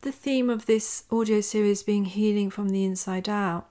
the 0.01 0.11
theme 0.11 0.49
of 0.49 0.65
this 0.65 1.05
audio 1.11 1.39
series 1.41 1.83
being 1.83 2.05
healing 2.05 2.49
from 2.49 2.69
the 2.69 2.83
inside 2.83 3.29
out, 3.29 3.69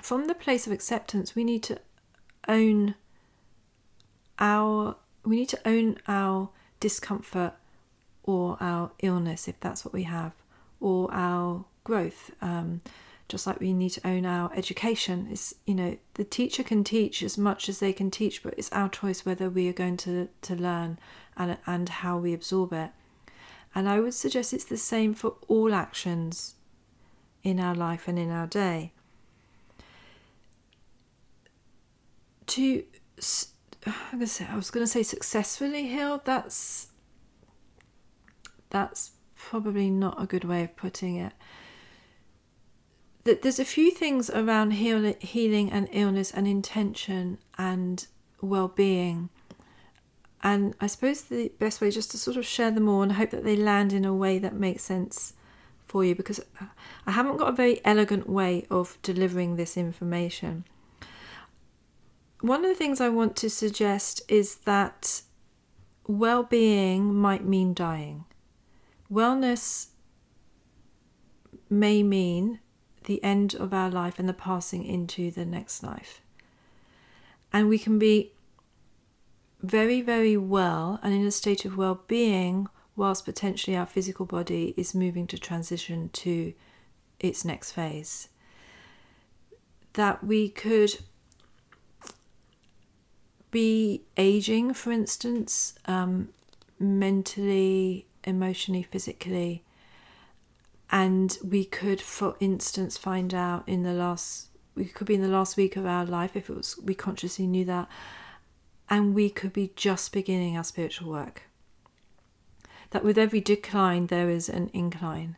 from 0.00 0.26
the 0.26 0.34
place 0.34 0.66
of 0.66 0.72
acceptance, 0.72 1.34
we 1.34 1.44
need 1.44 1.62
to 1.64 1.80
own 2.48 2.94
our 4.38 4.96
we 5.24 5.36
need 5.36 5.48
to 5.50 5.68
own 5.68 5.98
our 6.08 6.50
discomfort 6.80 7.54
or 8.24 8.56
our 8.60 8.92
illness 9.00 9.48
if 9.48 9.58
that's 9.60 9.84
what 9.84 9.94
we 9.94 10.04
have, 10.04 10.32
or 10.80 11.12
our 11.12 11.64
growth. 11.84 12.30
Um, 12.40 12.82
just 13.28 13.46
like 13.46 13.60
we 13.60 13.72
need 13.72 13.90
to 13.90 14.06
own 14.06 14.26
our 14.26 14.52
education. 14.54 15.28
Is 15.30 15.54
you 15.66 15.74
know 15.74 15.96
the 16.14 16.24
teacher 16.24 16.62
can 16.62 16.84
teach 16.84 17.22
as 17.22 17.38
much 17.38 17.68
as 17.68 17.78
they 17.80 17.92
can 17.92 18.10
teach, 18.10 18.42
but 18.42 18.54
it's 18.58 18.70
our 18.72 18.88
choice 18.88 19.24
whether 19.24 19.48
we 19.48 19.68
are 19.68 19.72
going 19.72 19.96
to 19.98 20.28
to 20.42 20.54
learn 20.54 20.98
and 21.36 21.56
and 21.66 21.88
how 21.88 22.18
we 22.18 22.34
absorb 22.34 22.72
it. 22.72 22.90
And 23.74 23.88
I 23.88 24.00
would 24.00 24.14
suggest 24.14 24.52
it's 24.52 24.64
the 24.64 24.76
same 24.76 25.14
for 25.14 25.36
all 25.48 25.72
actions 25.72 26.56
in 27.42 27.58
our 27.58 27.74
life 27.74 28.06
and 28.06 28.18
in 28.18 28.30
our 28.30 28.46
day. 28.46 28.92
To 32.48 32.84
I'm 33.86 33.94
gonna 34.12 34.26
say 34.26 34.46
I 34.50 34.56
was 34.56 34.70
gonna 34.70 34.86
say 34.86 35.02
successfully 35.02 35.88
healed. 35.88 36.24
That's 36.24 36.88
that's 38.70 39.12
probably 39.36 39.90
not 39.90 40.22
a 40.22 40.26
good 40.26 40.44
way 40.44 40.62
of 40.62 40.76
putting 40.76 41.16
it. 41.16 41.32
That 43.24 43.42
there's 43.42 43.58
a 43.58 43.64
few 43.64 43.90
things 43.90 44.30
around 44.30 44.72
heal, 44.72 45.14
healing 45.20 45.70
and 45.70 45.88
illness 45.92 46.30
and 46.30 46.48
intention 46.48 47.38
and 47.58 48.06
well-being. 48.40 49.28
And 50.42 50.74
I 50.80 50.88
suppose 50.88 51.22
the 51.22 51.52
best 51.58 51.80
way 51.80 51.88
is 51.88 51.94
just 51.94 52.10
to 52.12 52.18
sort 52.18 52.36
of 52.36 52.44
share 52.44 52.70
them 52.72 52.88
all 52.88 53.02
and 53.02 53.12
hope 53.12 53.30
that 53.30 53.44
they 53.44 53.54
land 53.54 53.92
in 53.92 54.04
a 54.04 54.14
way 54.14 54.38
that 54.38 54.54
makes 54.54 54.82
sense 54.82 55.34
for 55.86 56.04
you 56.04 56.14
because 56.14 56.40
I 57.06 57.12
haven't 57.12 57.36
got 57.36 57.50
a 57.50 57.56
very 57.56 57.80
elegant 57.84 58.28
way 58.28 58.66
of 58.70 58.98
delivering 59.02 59.56
this 59.56 59.76
information. 59.76 60.64
One 62.42 62.64
of 62.64 62.70
the 62.70 62.74
things 62.74 63.00
I 63.00 63.08
want 63.08 63.36
to 63.36 63.48
suggest 63.48 64.20
is 64.28 64.56
that 64.66 65.22
well 66.08 66.42
being 66.42 67.14
might 67.14 67.44
mean 67.44 67.72
dying. 67.72 68.24
Wellness 69.08 69.90
may 71.70 72.02
mean 72.02 72.58
the 73.04 73.22
end 73.22 73.54
of 73.54 73.72
our 73.72 73.88
life 73.88 74.18
and 74.18 74.28
the 74.28 74.32
passing 74.32 74.84
into 74.84 75.30
the 75.30 75.44
next 75.44 75.84
life. 75.84 76.20
And 77.52 77.68
we 77.68 77.78
can 77.78 78.00
be 78.00 78.32
very, 79.60 80.02
very 80.02 80.36
well 80.36 80.98
and 81.00 81.14
in 81.14 81.24
a 81.24 81.30
state 81.30 81.64
of 81.64 81.76
well 81.76 82.02
being 82.08 82.66
whilst 82.96 83.24
potentially 83.24 83.76
our 83.76 83.86
physical 83.86 84.26
body 84.26 84.74
is 84.76 84.96
moving 84.96 85.28
to 85.28 85.38
transition 85.38 86.08
to 86.08 86.54
its 87.20 87.44
next 87.44 87.70
phase. 87.70 88.30
That 89.92 90.24
we 90.24 90.48
could 90.48 90.98
be 93.52 94.02
aging, 94.16 94.74
for 94.74 94.90
instance, 94.90 95.74
um, 95.86 96.30
mentally, 96.80 98.06
emotionally, 98.24 98.82
physically, 98.82 99.62
and 100.90 101.38
we 101.44 101.64
could, 101.64 102.00
for 102.00 102.36
instance, 102.40 102.98
find 102.98 103.32
out 103.32 103.62
in 103.68 103.84
the 103.84 103.92
last 103.92 104.48
we 104.74 104.86
could 104.86 105.06
be 105.06 105.14
in 105.14 105.20
the 105.20 105.28
last 105.28 105.56
week 105.58 105.76
of 105.76 105.84
our 105.84 106.04
life 106.04 106.34
if 106.34 106.48
it 106.48 106.56
was 106.56 106.78
we 106.82 106.94
consciously 106.94 107.46
knew 107.46 107.64
that, 107.64 107.88
and 108.90 109.14
we 109.14 109.30
could 109.30 109.52
be 109.52 109.72
just 109.76 110.12
beginning 110.12 110.56
our 110.56 110.64
spiritual 110.64 111.10
work. 111.10 111.42
That 112.90 113.04
with 113.04 113.16
every 113.16 113.40
decline 113.40 114.08
there 114.08 114.28
is 114.28 114.48
an 114.48 114.70
incline, 114.72 115.36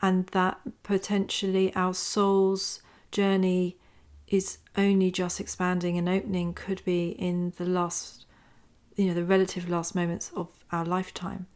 and 0.00 0.26
that 0.28 0.58
potentially 0.82 1.74
our 1.76 1.94
soul's 1.94 2.82
journey 3.12 3.76
is 4.28 4.58
only 4.76 5.10
just 5.10 5.40
expanding 5.40 5.96
and 5.96 6.08
opening, 6.08 6.52
could 6.52 6.84
be 6.84 7.10
in 7.10 7.52
the 7.56 7.64
last, 7.64 8.26
you 8.96 9.06
know, 9.06 9.14
the 9.14 9.24
relative 9.24 9.68
last 9.68 9.94
moments 9.94 10.30
of 10.34 10.48
our 10.72 10.84
lifetime. 10.84 11.46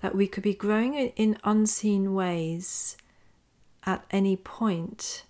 That 0.00 0.14
we 0.14 0.26
could 0.26 0.42
be 0.42 0.54
growing 0.54 0.94
in 0.94 1.38
unseen 1.44 2.14
ways 2.14 2.96
at 3.84 4.04
any 4.10 4.36
point, 4.36 5.24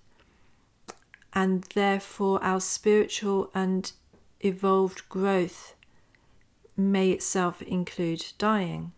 and 1.33 1.65
therefore 1.75 2.43
our 2.43 2.61
spiritual 2.61 3.51
and 3.55 3.93
evolved 4.41 5.09
growth 5.09 5.75
may 6.77 7.11
itself 7.11 7.63
include 7.63 8.25
dying 8.39 8.93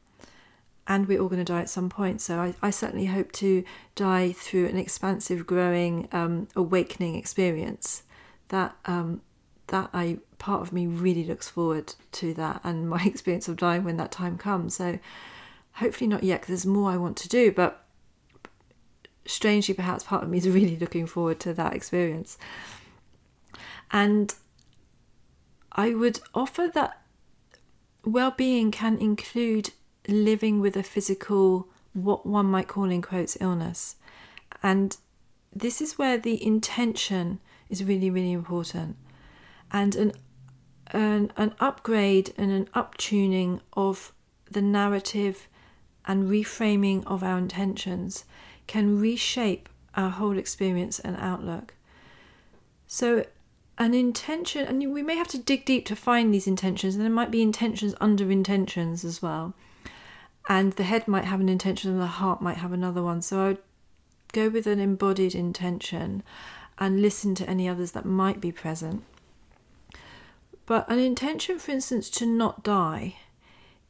and 0.87 1.07
we're 1.07 1.21
all 1.21 1.29
going 1.29 1.45
to 1.45 1.53
die 1.53 1.61
at 1.61 1.71
some 1.71 1.89
point. 1.89 2.21
So 2.21 2.39
I, 2.39 2.55
I 2.61 2.71
certainly 2.71 3.07
hope 3.07 3.33
to 3.33 3.65
die 3.95 4.33
through 4.33 4.67
an 4.67 4.77
expansive, 4.77 5.47
growing, 5.47 6.09
um, 6.13 6.49
awakening 6.57 7.15
experience. 7.15 8.03
That 8.49 8.77
um, 8.85 9.23
that 9.69 9.91
I 9.95 10.19
part 10.39 10.61
of 10.61 10.73
me 10.73 10.87
really 10.87 11.25
looks 11.25 11.49
forward 11.49 11.95
to 12.13 12.35
that 12.35 12.61
and 12.65 12.89
my 12.97 13.03
experience 13.05 13.49
of 13.49 13.57
dying 13.57 13.85
when 13.85 13.97
that 13.97 14.11
time 14.11 14.37
comes. 14.39 14.77
So 14.77 14.99
hopefully 15.75 16.09
not 16.09 16.25
yet, 16.25 16.41
because 16.41 16.49
there's 16.49 16.67
more 16.67 16.91
I 16.91 16.97
want 16.97 17.17
to 17.19 17.29
do. 17.29 17.53
But 17.53 17.85
strangely, 19.25 19.75
perhaps 19.75 20.05
part 20.05 20.23
of 20.23 20.29
me 20.29 20.39
is 20.39 20.49
really 20.49 20.77
looking 20.77 21.07
forward 21.07 21.41
to 21.41 21.55
that 21.55 21.75
experience. 21.75 22.39
And 23.91 24.35
I 25.71 25.95
would 25.95 26.21
offer 26.35 26.71
that 26.75 27.03
well-being 28.05 28.71
can 28.71 28.99
include 28.99 29.71
living 30.09 30.61
with 30.61 30.77
a 30.77 30.83
physical, 30.83 31.69
what 31.93 32.27
one 32.27 32.47
might 32.47 32.69
call 32.69 32.91
in 32.91 33.03
quotes, 33.03 33.37
illness. 33.41 33.97
And 34.63 34.97
this 35.55 35.81
is 35.81 35.99
where 35.99 36.19
the 36.19 36.45
intention 36.45 37.41
is 37.69 37.85
really, 37.85 38.11
really 38.11 38.33
important. 38.33 38.97
And 39.71 39.95
an, 39.97 40.13
an, 40.89 41.33
an 41.37 41.55
upgrade 41.61 42.33
and 42.37 42.51
an 42.51 42.67
uptuning 42.75 43.61
of 43.75 44.13
the 44.51 44.63
narrative 44.63 45.49
and 46.05 46.29
reframing 46.29 47.05
of 47.07 47.23
our 47.23 47.39
intentions 47.39 48.25
can 48.67 49.01
reshape 49.01 49.69
our 49.95 50.11
whole 50.11 50.39
experience 50.39 50.99
and 50.99 51.17
outlook. 51.19 51.75
So, 52.87 53.25
an 53.79 53.95
intention, 53.95 54.67
and 54.67 54.93
we 54.93 55.03
may 55.03 55.17
have 55.17 55.29
to 55.29 55.39
dig 55.39 55.65
deep 55.65 55.87
to 55.87 55.97
find 55.97 56.33
these 56.33 56.47
intentions, 56.47 56.95
and 56.95 57.03
there 57.03 57.11
might 57.11 57.31
be 57.31 57.43
intentions 57.43 57.95
under 58.01 58.31
intentions 58.31 59.05
as 59.05 59.23
well 59.23 59.55
and 60.49 60.73
the 60.73 60.83
head 60.85 61.07
might 61.07 61.25
have 61.25 61.41
an 61.41 61.49
intention 61.49 61.91
and 61.91 62.01
the 62.01 62.07
heart 62.07 62.43
might 62.43 62.59
have 62.59 62.73
another 62.73 63.03
one. 63.03 63.23
So 63.23 63.41
I 63.41 63.49
would 63.49 63.59
go 64.33 64.49
with 64.49 64.67
an 64.67 64.81
embodied 64.81 65.35
intention 65.35 66.23
and 66.79 67.03
listen 67.03 67.35
to 67.37 67.49
any 67.49 67.69
others 67.69 67.93
that 67.93 68.05
might 68.05 68.41
be 68.41 68.51
present. 68.51 69.05
But 70.67 70.91
an 70.91 70.99
intention, 70.99 71.59
for 71.59 71.73
instance, 71.73 72.09
to 72.11 72.27
not 72.27 72.63
die 72.63 73.17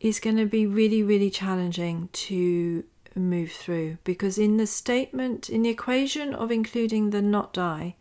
is 0.00 0.20
going 0.20 0.36
to 0.36 0.46
be 0.46 0.66
really, 0.66 1.02
really 1.02 1.30
challenging 1.30 2.08
to 2.12 2.84
move 3.14 3.52
through 3.52 3.98
because 4.04 4.38
in 4.38 4.56
the 4.56 4.66
statement, 4.66 5.48
in 5.48 5.62
the 5.62 5.70
equation 5.70 6.34
of 6.34 6.50
including 6.50 7.10
the 7.10 7.22
not 7.22 7.52
die, 7.52 7.94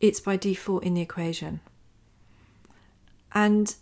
it's 0.00 0.20
by 0.20 0.36
default 0.36 0.82
in 0.82 0.94
the 0.94 1.00
equation. 1.00 1.60
And 3.32 3.74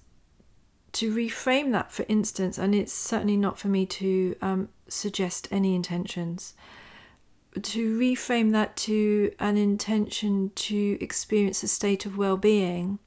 to 0.93 1.15
reframe 1.15 1.73
that, 1.73 1.93
for 1.93 2.05
instance, 2.09 2.59
and 2.59 2.75
it's 2.75 2.93
certainly 2.93 3.37
not 3.37 3.59
for 3.59 3.69
me 3.69 3.87
to 3.87 4.37
um, 4.43 4.69
suggest 4.89 5.49
any 5.51 5.75
intentions, 5.75 6.55
to 7.63 7.99
reframe 7.99 8.53
that 8.53 8.77
to 8.77 9.33
an 9.39 9.57
intention 9.57 10.51
to 10.55 10.99
experience 11.01 11.63
a 11.63 11.69
state 11.69 12.07
of 12.07 12.17
well 12.17 12.37
being 12.37 12.99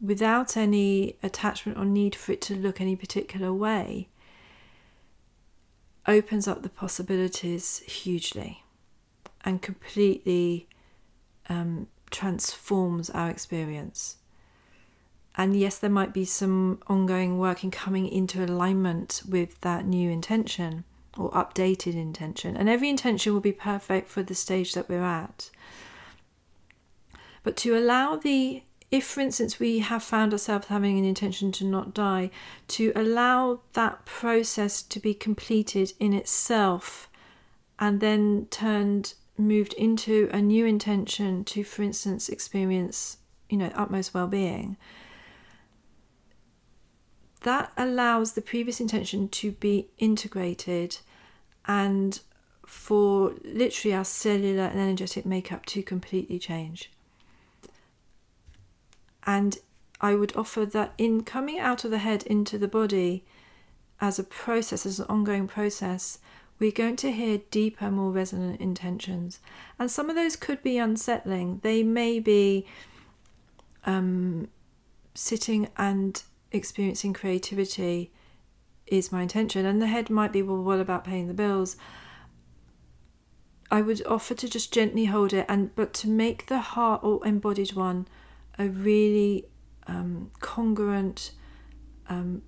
without 0.00 0.56
any 0.56 1.16
attachment 1.22 1.78
or 1.78 1.84
need 1.84 2.14
for 2.14 2.32
it 2.32 2.40
to 2.42 2.54
look 2.54 2.80
any 2.80 2.96
particular 2.96 3.52
way 3.52 4.08
opens 6.06 6.46
up 6.46 6.62
the 6.62 6.68
possibilities 6.68 7.78
hugely 7.86 8.64
and 9.44 9.62
completely 9.62 10.68
um, 11.48 11.86
transforms 12.10 13.08
our 13.10 13.30
experience. 13.30 14.16
And 15.36 15.56
yes, 15.56 15.78
there 15.78 15.90
might 15.90 16.12
be 16.12 16.24
some 16.24 16.80
ongoing 16.86 17.38
work 17.38 17.64
in 17.64 17.70
coming 17.70 18.06
into 18.06 18.44
alignment 18.44 19.22
with 19.28 19.60
that 19.62 19.84
new 19.84 20.10
intention 20.10 20.84
or 21.18 21.30
updated 21.32 21.94
intention. 21.94 22.56
And 22.56 22.68
every 22.68 22.88
intention 22.88 23.32
will 23.32 23.40
be 23.40 23.52
perfect 23.52 24.08
for 24.08 24.22
the 24.22 24.34
stage 24.34 24.74
that 24.74 24.88
we're 24.88 25.02
at. 25.02 25.50
But 27.42 27.56
to 27.58 27.76
allow 27.76 28.16
the, 28.16 28.62
if 28.90 29.06
for 29.06 29.20
instance 29.20 29.58
we 29.58 29.80
have 29.80 30.02
found 30.02 30.32
ourselves 30.32 30.68
having 30.68 30.98
an 30.98 31.04
intention 31.04 31.50
to 31.52 31.64
not 31.64 31.92
die, 31.92 32.30
to 32.68 32.92
allow 32.94 33.60
that 33.72 34.06
process 34.06 34.82
to 34.82 35.00
be 35.00 35.14
completed 35.14 35.92
in 35.98 36.12
itself 36.12 37.08
and 37.78 38.00
then 38.00 38.46
turned, 38.50 39.14
moved 39.36 39.72
into 39.74 40.30
a 40.32 40.40
new 40.40 40.64
intention 40.64 41.44
to, 41.44 41.64
for 41.64 41.82
instance, 41.82 42.28
experience, 42.28 43.18
you 43.50 43.56
know, 43.56 43.72
utmost 43.74 44.14
well 44.14 44.28
being 44.28 44.76
that 47.44 47.72
allows 47.76 48.32
the 48.32 48.42
previous 48.42 48.80
intention 48.80 49.28
to 49.28 49.52
be 49.52 49.88
integrated 49.98 50.98
and 51.66 52.20
for 52.66 53.34
literally 53.44 53.94
our 53.94 54.04
cellular 54.04 54.64
and 54.64 54.80
energetic 54.80 55.24
makeup 55.24 55.64
to 55.66 55.82
completely 55.82 56.38
change. 56.38 56.90
And 59.26 59.58
I 60.00 60.14
would 60.14 60.36
offer 60.36 60.66
that 60.66 60.92
in 60.98 61.22
coming 61.22 61.58
out 61.58 61.84
of 61.84 61.90
the 61.90 61.98
head 61.98 62.24
into 62.24 62.58
the 62.58 62.68
body 62.68 63.24
as 64.00 64.18
a 64.18 64.24
process, 64.24 64.84
as 64.84 64.98
an 64.98 65.06
ongoing 65.08 65.46
process, 65.46 66.18
we're 66.58 66.72
going 66.72 66.96
to 66.96 67.12
hear 67.12 67.38
deeper, 67.50 67.90
more 67.90 68.10
resonant 68.10 68.60
intentions. 68.60 69.40
And 69.78 69.90
some 69.90 70.08
of 70.08 70.16
those 70.16 70.36
could 70.36 70.62
be 70.62 70.78
unsettling. 70.78 71.60
They 71.62 71.82
may 71.82 72.20
be 72.20 72.66
um, 73.84 74.48
sitting 75.14 75.68
and 75.76 76.22
experiencing 76.54 77.12
creativity 77.12 78.12
is 78.86 79.12
my 79.12 79.22
intention. 79.22 79.66
And 79.66 79.80
the 79.80 79.86
head 79.86 80.10
might 80.10 80.32
be, 80.32 80.42
well, 80.42 80.62
what 80.62 80.80
about 80.80 81.04
paying 81.04 81.28
the 81.28 81.34
bills? 81.34 81.76
I 83.70 83.80
would 83.80 84.06
offer 84.06 84.34
to 84.34 84.48
just 84.48 84.72
gently 84.72 85.06
hold 85.06 85.32
it 85.32 85.46
and 85.48 85.74
but 85.74 85.92
to 85.94 86.08
make 86.08 86.46
the 86.46 86.60
heart 86.60 87.02
or 87.02 87.26
embodied 87.26 87.72
one 87.72 88.06
a 88.58 88.68
really 88.68 89.46
um, 89.86 90.30
congruent, 90.40 91.32
um, 92.08 92.42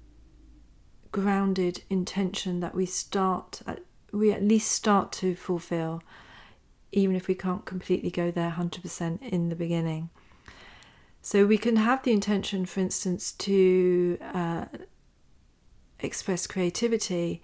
grounded 1.10 1.82
intention 1.90 2.60
that 2.60 2.74
we 2.74 2.86
start, 2.86 3.62
at, 3.66 3.80
we 4.12 4.30
at 4.32 4.42
least 4.42 4.70
start 4.70 5.10
to 5.12 5.34
fulfill, 5.34 6.02
even 6.92 7.16
if 7.16 7.26
we 7.26 7.34
can't 7.34 7.64
completely 7.64 8.10
go 8.10 8.30
there 8.30 8.54
100% 8.56 9.22
in 9.22 9.48
the 9.48 9.56
beginning. 9.56 10.10
So 11.26 11.44
we 11.44 11.58
can 11.58 11.74
have 11.74 12.04
the 12.04 12.12
intention, 12.12 12.66
for 12.66 12.78
instance, 12.78 13.32
to 13.32 14.16
uh, 14.32 14.66
express 15.98 16.46
creativity, 16.46 17.42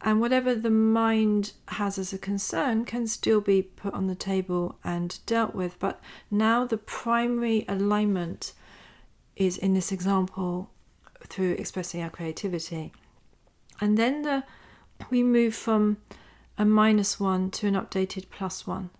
and 0.00 0.20
whatever 0.20 0.56
the 0.56 0.70
mind 0.70 1.52
has 1.68 1.98
as 1.98 2.12
a 2.12 2.18
concern 2.18 2.84
can 2.84 3.06
still 3.06 3.40
be 3.40 3.62
put 3.62 3.94
on 3.94 4.08
the 4.08 4.16
table 4.16 4.76
and 4.82 5.20
dealt 5.24 5.54
with. 5.54 5.78
But 5.78 6.00
now 6.32 6.64
the 6.64 6.76
primary 6.76 7.64
alignment 7.68 8.54
is 9.36 9.56
in 9.56 9.74
this 9.74 9.92
example 9.92 10.72
through 11.28 11.52
expressing 11.52 12.02
our 12.02 12.10
creativity. 12.10 12.92
And 13.80 13.96
then 13.96 14.22
the, 14.22 14.42
we 15.10 15.22
move 15.22 15.54
from 15.54 15.98
a 16.58 16.64
minus 16.64 17.20
one 17.20 17.52
to 17.52 17.68
an 17.68 17.74
updated 17.74 18.30
plus 18.30 18.66
one. 18.66 18.90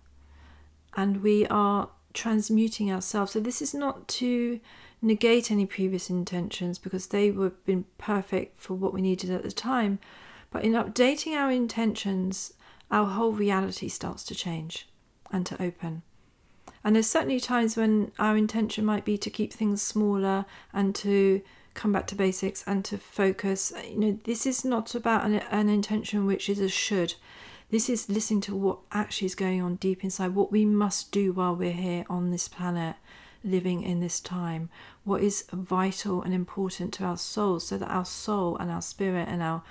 And 0.95 1.21
we 1.21 1.45
are 1.47 1.89
transmuting 2.13 2.91
ourselves. 2.91 3.31
So 3.31 3.39
this 3.39 3.61
is 3.61 3.73
not 3.73 4.07
to 4.09 4.59
negate 5.01 5.51
any 5.51 5.65
previous 5.65 6.09
intentions 6.09 6.79
because 6.79 7.07
they 7.07 7.31
were 7.31 7.49
been 7.49 7.85
perfect 7.97 8.59
for 8.59 8.73
what 8.73 8.93
we 8.93 9.01
needed 9.01 9.29
at 9.29 9.43
the 9.43 9.51
time. 9.51 9.99
But 10.51 10.63
in 10.63 10.73
updating 10.73 11.35
our 11.35 11.51
intentions, 11.51 12.53
our 12.91 13.05
whole 13.05 13.31
reality 13.31 13.87
starts 13.89 14.23
to 14.25 14.35
change 14.35 14.87
and 15.31 15.45
to 15.47 15.61
open. 15.61 16.03
And 16.83 16.95
there's 16.95 17.09
certainly 17.09 17.39
times 17.39 17.75
when 17.75 18.11
our 18.19 18.37
intention 18.37 18.85
might 18.85 19.05
be 19.05 19.17
to 19.17 19.29
keep 19.29 19.51
things 19.51 19.81
smaller 19.81 20.45
and 20.73 20.93
to 20.95 21.41
come 21.73 21.91
back 21.91 22.07
to 22.07 22.15
basics 22.15 22.63
and 22.67 22.85
to 22.85 22.97
focus. 22.97 23.73
You 23.87 23.99
know, 23.99 24.19
this 24.25 24.45
is 24.45 24.63
not 24.63 24.93
about 24.93 25.25
an, 25.25 25.35
an 25.49 25.69
intention 25.69 26.25
which 26.25 26.49
is 26.49 26.59
a 26.59 26.69
should. 26.69 27.15
This 27.73 27.89
is 27.89 28.07
listening 28.07 28.41
to 28.41 28.55
what 28.55 28.77
actually 28.91 29.25
is 29.25 29.33
going 29.33 29.59
on 29.59 29.77
deep 29.77 30.03
inside, 30.03 30.35
what 30.35 30.51
we 30.51 30.63
must 30.63 31.11
do 31.11 31.33
while 31.33 31.55
we're 31.55 31.71
here 31.71 32.05
on 32.07 32.29
this 32.29 32.47
planet, 32.47 32.97
living 33.43 33.81
in 33.81 33.99
this 33.99 34.19
time, 34.19 34.69
what 35.03 35.23
is 35.23 35.45
vital 35.51 36.21
and 36.21 36.35
important 36.35 36.93
to 36.93 37.03
our 37.03 37.17
souls, 37.17 37.67
so 37.67 37.79
that 37.79 37.89
our 37.89 38.05
soul 38.05 38.55
and 38.57 38.69
our 38.69 38.83
spirit 38.83 39.27
and 39.27 39.41
our 39.41 39.63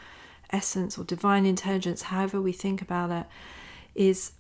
essence 0.51 0.99
or 0.99 1.05
divine 1.05 1.47
intelligence, 1.47 2.03
however 2.03 2.43
we 2.43 2.51
think 2.51 2.83
about 2.83 3.13
it, 3.13 3.27
is 3.95 4.33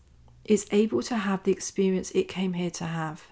is 0.44 0.66
able 0.72 1.01
to 1.05 1.14
have 1.14 1.44
the 1.44 1.53
experience 1.53 2.11
it 2.16 2.27
came 2.27 2.55
here 2.55 2.70
to 2.70 2.87
have, 2.87 3.29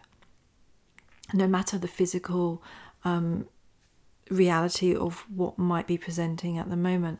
no 1.34 1.48
matter 1.48 1.76
the 1.76 1.88
physical 1.88 2.62
um, 3.04 3.48
reality 4.30 4.94
of 4.94 5.24
what 5.28 5.58
might 5.58 5.88
be 5.88 5.98
presenting 5.98 6.56
at 6.56 6.70
the 6.70 6.76
moment. 6.76 7.18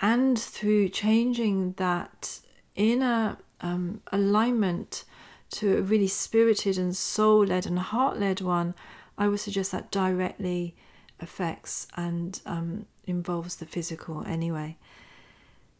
And 0.00 0.38
through 0.38 0.90
changing 0.90 1.72
that 1.78 2.40
inner 2.74 3.38
um, 3.60 4.02
alignment 4.12 5.04
to 5.50 5.78
a 5.78 5.82
really 5.82 6.08
spirited 6.08 6.76
and 6.76 6.96
soul 6.96 7.46
led 7.46 7.66
and 7.66 7.78
heart 7.78 8.18
led 8.18 8.40
one, 8.40 8.74
I 9.16 9.28
would 9.28 9.40
suggest 9.40 9.72
that 9.72 9.90
directly 9.90 10.76
affects 11.20 11.88
and 11.96 12.40
um, 12.44 12.86
involves 13.06 13.56
the 13.56 13.66
physical 13.66 14.24
anyway. 14.26 14.76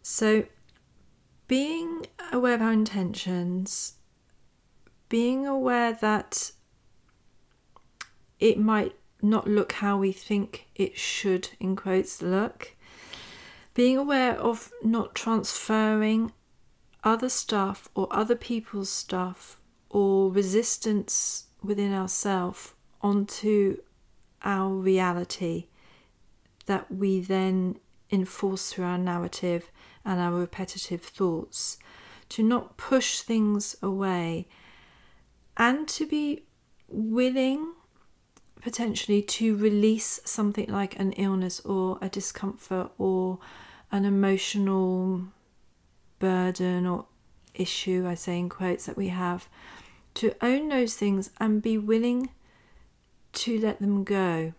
So, 0.02 0.44
being 1.48 2.06
aware 2.32 2.54
of 2.54 2.62
our 2.62 2.72
intentions, 2.72 3.94
being 5.08 5.46
aware 5.46 5.92
that 5.92 6.52
it 8.40 8.58
might 8.58 8.94
not 9.22 9.48
look 9.48 9.72
how 9.72 9.96
we 9.96 10.12
think 10.12 10.66
it 10.74 10.96
should, 10.98 11.50
in 11.60 11.76
quotes, 11.76 12.22
look, 12.22 12.75
being 13.76 13.98
aware 13.98 14.32
of 14.40 14.72
not 14.82 15.14
transferring 15.14 16.32
other 17.04 17.28
stuff 17.28 17.90
or 17.94 18.08
other 18.10 18.34
people's 18.34 18.88
stuff 18.88 19.60
or 19.90 20.32
resistance 20.32 21.48
within 21.62 21.92
ourselves 21.92 22.72
onto 23.02 23.76
our 24.42 24.72
reality 24.72 25.66
that 26.64 26.90
we 26.90 27.20
then 27.20 27.78
enforce 28.10 28.72
through 28.72 28.84
our 28.86 28.96
narrative 28.96 29.70
and 30.06 30.20
our 30.20 30.32
repetitive 30.32 31.02
thoughts, 31.02 31.76
to 32.30 32.42
not 32.42 32.78
push 32.78 33.20
things 33.20 33.76
away, 33.82 34.48
and 35.58 35.86
to 35.86 36.06
be 36.06 36.46
willing 36.88 37.74
potentially 38.66 39.22
to 39.22 39.56
release 39.56 40.18
something 40.24 40.68
like 40.68 40.98
an 40.98 41.12
illness 41.12 41.60
or 41.60 41.98
a 42.02 42.08
discomfort 42.08 42.90
or 42.98 43.38
an 43.92 44.04
emotional 44.04 45.22
burden 46.18 46.84
or 46.84 47.06
issue, 47.54 48.04
I 48.08 48.16
say 48.16 48.40
in 48.40 48.48
quotes, 48.48 48.86
that 48.86 48.96
we 48.96 49.06
have, 49.06 49.48
to 50.14 50.34
own 50.42 50.68
those 50.68 50.96
things 50.96 51.30
and 51.38 51.62
be 51.62 51.78
willing 51.78 52.30
to 53.34 53.56
let 53.60 53.78
them 53.78 54.02
go. 54.02 54.52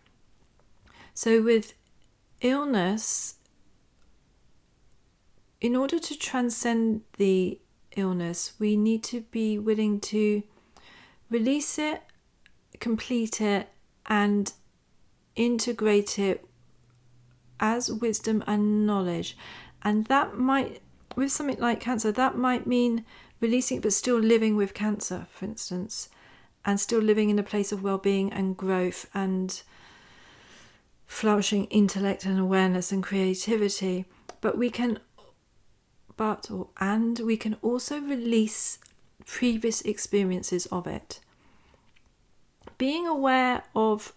So, 1.14 1.42
with 1.42 1.74
illness, 2.40 3.36
in 5.60 5.76
order 5.76 6.00
to 6.00 6.18
transcend 6.18 7.02
the 7.18 7.60
illness, 7.98 8.54
we 8.58 8.78
need 8.78 9.04
to 9.04 9.20
be 9.20 9.60
willing 9.60 10.00
to 10.00 10.44
release 11.30 11.78
it, 11.78 12.04
complete 12.80 13.42
it, 13.42 13.68
and 14.08 14.54
integrate 15.36 16.18
it 16.18 16.46
as 17.60 17.92
wisdom 17.92 18.44
and 18.48 18.86
knowledge. 18.86 19.38
And 19.84 20.06
that 20.06 20.38
might, 20.38 20.82
with 21.16 21.32
something 21.32 21.60
like 21.60 21.80
cancer, 21.80 22.12
that 22.12 22.38
might 22.38 22.68
mean 22.68 23.06
releasing 23.40 23.82
but 23.82 23.94
still 23.94 24.20
living 24.20 24.56
with 24.56 24.74
cancer, 24.74 25.28
for 25.32 25.46
instance, 25.46 26.10
and 26.66 26.80
still 26.80 27.02
living 27.02 27.30
in 27.30 27.40
a 27.40 27.44
place 27.44 27.72
of 27.72 27.84
well 27.84 27.98
being 27.98 28.32
and 28.34 28.58
growth 28.58 29.10
and 29.14 29.62
flourishing 31.06 31.66
intellect 31.66 32.26
and 32.26 32.40
awareness 32.40 32.92
and 32.92 33.04
creativity. 33.04 34.06
But 34.42 34.58
we 34.58 34.70
can 34.70 35.00
but 36.16 36.50
or 36.50 36.68
and 36.80 37.20
we 37.20 37.38
can 37.38 37.56
also 37.62 38.00
release 38.00 38.80
previous 39.26 39.82
experiences 39.82 40.66
of 40.68 40.88
it. 40.88 41.20
Being 42.78 43.08
aware 43.08 43.64
of 43.76 44.14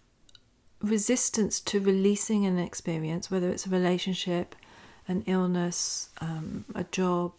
resistance 0.82 1.60
to 1.60 1.80
releasing 1.80 2.46
an 2.46 2.58
experience, 2.58 3.30
whether 3.30 3.50
it's 3.50 3.66
a 3.66 3.70
relationship, 3.70 4.54
an 5.08 5.22
illness, 5.26 6.10
um, 6.20 6.64
a 6.74 6.84
job, 6.84 7.32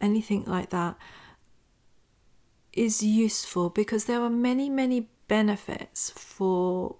anything 0.00 0.44
like 0.44 0.70
that, 0.70 0.96
is 2.72 3.02
useful 3.02 3.70
because 3.70 4.04
there 4.04 4.20
are 4.20 4.30
many, 4.30 4.68
many 4.68 5.08
benefits 5.28 6.10
for 6.10 6.96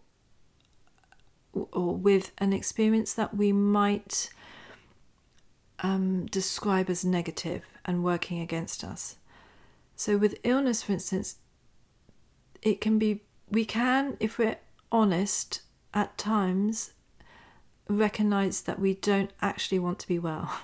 or 1.73 1.95
with 1.95 2.33
an 2.39 2.53
experience 2.53 3.15
that 3.15 3.37
we 3.37 3.53
might 3.53 4.31
um, 5.81 6.27
describe 6.27 6.91
as 6.91 7.05
negative 7.05 7.63
and 7.85 8.03
working 8.03 8.41
against 8.41 8.83
us. 8.83 9.17
So, 9.97 10.17
with 10.17 10.39
illness, 10.43 10.83
for 10.83 10.93
instance, 10.93 11.37
it 12.63 12.81
can 12.81 12.99
be, 12.99 13.23
we 13.51 13.65
can, 13.65 14.17
if 14.21 14.39
we're 14.39 14.59
honest, 14.91 15.63
at 15.93 16.17
times 16.19 16.93
recognize 17.89 18.63
that 18.63 18.79
we 18.79 18.95
don't 18.95 19.31
actually 19.43 19.79
want 19.79 19.99
to 20.01 20.09
be 20.09 20.19
well. 20.19 20.61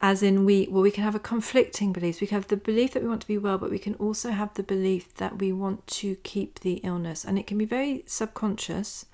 As 0.00 0.22
in, 0.22 0.44
we, 0.44 0.68
well, 0.70 0.82
we 0.82 0.92
can 0.92 1.02
have 1.02 1.16
a 1.16 1.20
conflicting 1.20 1.92
beliefs. 1.92 2.20
We 2.20 2.28
can 2.28 2.36
have 2.36 2.48
the 2.48 2.56
belief 2.56 2.92
that 2.92 3.02
we 3.02 3.08
want 3.08 3.22
to 3.22 3.26
be 3.26 3.38
well, 3.38 3.58
but 3.58 3.70
we 3.70 3.80
can 3.80 3.94
also 3.94 4.30
have 4.30 4.54
the 4.54 4.62
belief 4.62 5.14
that 5.14 5.38
we 5.38 5.52
want 5.52 5.86
to 5.88 6.14
keep 6.16 6.60
the 6.60 6.74
illness. 6.84 7.24
And 7.24 7.36
it 7.36 7.48
can 7.48 7.58
be 7.58 7.64
very 7.64 8.04
subconscious 8.06 9.06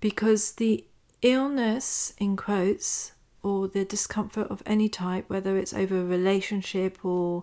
because 0.00 0.52
the 0.52 0.86
illness, 1.20 2.14
in 2.18 2.36
quotes, 2.36 3.12
or 3.42 3.68
the 3.68 3.84
discomfort 3.84 4.48
of 4.48 4.62
any 4.64 4.88
type, 4.88 5.28
whether 5.28 5.58
it's 5.58 5.74
over 5.74 6.00
a 6.00 6.04
relationship 6.04 7.04
or 7.04 7.42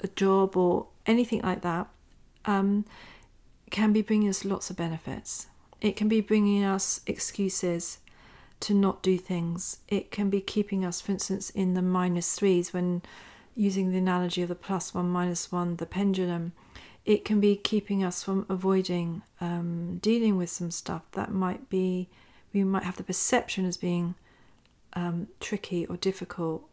a 0.00 0.08
job 0.08 0.56
or 0.56 0.86
anything 1.06 1.40
like 1.42 1.62
that, 1.62 1.88
um, 2.44 2.84
can 3.70 3.92
be 3.92 4.02
bringing 4.02 4.28
us 4.28 4.44
lots 4.44 4.70
of 4.70 4.76
benefits. 4.76 5.46
It 5.80 5.96
can 5.96 6.08
be 6.08 6.20
bringing 6.20 6.64
us 6.64 7.00
excuses 7.06 7.98
to 8.60 8.74
not 8.74 9.02
do 9.02 9.16
things. 9.16 9.78
It 9.88 10.10
can 10.10 10.28
be 10.28 10.40
keeping 10.40 10.84
us, 10.84 11.00
for 11.00 11.12
instance, 11.12 11.50
in 11.50 11.74
the 11.74 11.82
minus 11.82 12.34
threes 12.34 12.72
when 12.72 13.02
using 13.56 13.90
the 13.90 13.98
analogy 13.98 14.42
of 14.42 14.48
the 14.48 14.54
plus 14.54 14.94
one, 14.94 15.08
minus 15.08 15.50
one, 15.50 15.76
the 15.76 15.86
pendulum. 15.86 16.52
It 17.06 17.24
can 17.24 17.40
be 17.40 17.56
keeping 17.56 18.04
us 18.04 18.22
from 18.22 18.44
avoiding 18.48 19.22
um, 19.40 19.98
dealing 19.98 20.36
with 20.36 20.50
some 20.50 20.70
stuff 20.70 21.02
that 21.12 21.32
might 21.32 21.70
be, 21.70 22.08
we 22.52 22.62
might 22.62 22.82
have 22.82 22.96
the 22.96 23.02
perception 23.02 23.64
as 23.64 23.76
being 23.76 24.14
um, 24.92 25.28
tricky 25.40 25.86
or 25.86 25.96
difficult. 25.96 26.68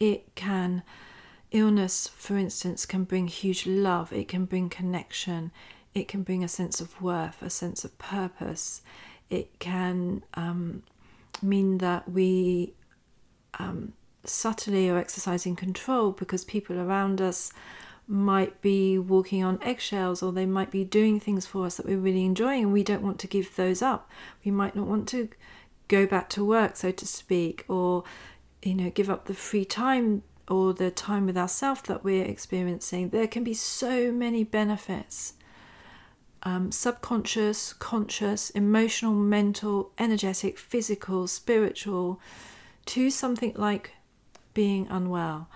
It 0.00 0.34
can, 0.34 0.82
illness, 1.52 2.08
for 2.08 2.36
instance, 2.36 2.86
can 2.86 3.04
bring 3.04 3.28
huge 3.28 3.66
love, 3.66 4.12
it 4.12 4.26
can 4.26 4.46
bring 4.46 4.68
connection, 4.68 5.52
it 5.94 6.08
can 6.08 6.22
bring 6.22 6.44
a 6.44 6.48
sense 6.48 6.80
of 6.80 7.00
worth, 7.00 7.42
a 7.42 7.50
sense 7.50 7.84
of 7.84 7.96
purpose. 7.98 8.82
It 9.28 9.58
can 9.58 10.22
um, 10.34 10.82
mean 11.42 11.78
that 11.78 12.10
we 12.10 12.74
um, 13.58 13.92
subtly 14.24 14.88
are 14.88 14.98
exercising 14.98 15.56
control 15.56 16.12
because 16.12 16.44
people 16.44 16.78
around 16.78 17.20
us 17.20 17.52
might 18.06 18.60
be 18.60 18.98
walking 18.98 19.44
on 19.44 19.62
eggshells 19.62 20.22
or 20.22 20.32
they 20.32 20.46
might 20.46 20.70
be 20.70 20.84
doing 20.84 21.20
things 21.20 21.46
for 21.46 21.66
us 21.66 21.76
that 21.76 21.86
we're 21.86 21.96
really 21.96 22.24
enjoying 22.24 22.64
and 22.64 22.72
we 22.72 22.82
don't 22.82 23.02
want 23.02 23.20
to 23.20 23.28
give 23.28 23.54
those 23.56 23.82
up. 23.82 24.10
We 24.44 24.50
might 24.50 24.74
not 24.74 24.86
want 24.86 25.08
to 25.10 25.28
go 25.86 26.06
back 26.06 26.28
to 26.30 26.44
work, 26.44 26.76
so 26.76 26.90
to 26.90 27.06
speak, 27.06 27.64
or 27.68 28.04
you 28.62 28.74
know, 28.74 28.90
give 28.90 29.08
up 29.08 29.24
the 29.24 29.34
free 29.34 29.64
time 29.64 30.22
or 30.48 30.74
the 30.74 30.90
time 30.90 31.26
with 31.26 31.38
ourselves 31.38 31.82
that 31.82 32.02
we're 32.02 32.24
experiencing. 32.24 33.10
There 33.10 33.28
can 33.28 33.44
be 33.44 33.54
so 33.54 34.10
many 34.10 34.42
benefits. 34.44 35.34
Um, 36.42 36.72
subconscious, 36.72 37.74
conscious, 37.74 38.50
emotional, 38.50 39.12
mental, 39.12 39.92
energetic, 39.98 40.58
physical, 40.58 41.26
spiritual, 41.26 42.18
to 42.86 43.10
something 43.10 43.52
like 43.56 43.92
being 44.54 44.86
unwell. 44.88 45.48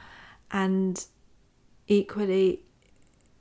And 0.50 1.02
equally, 1.88 2.60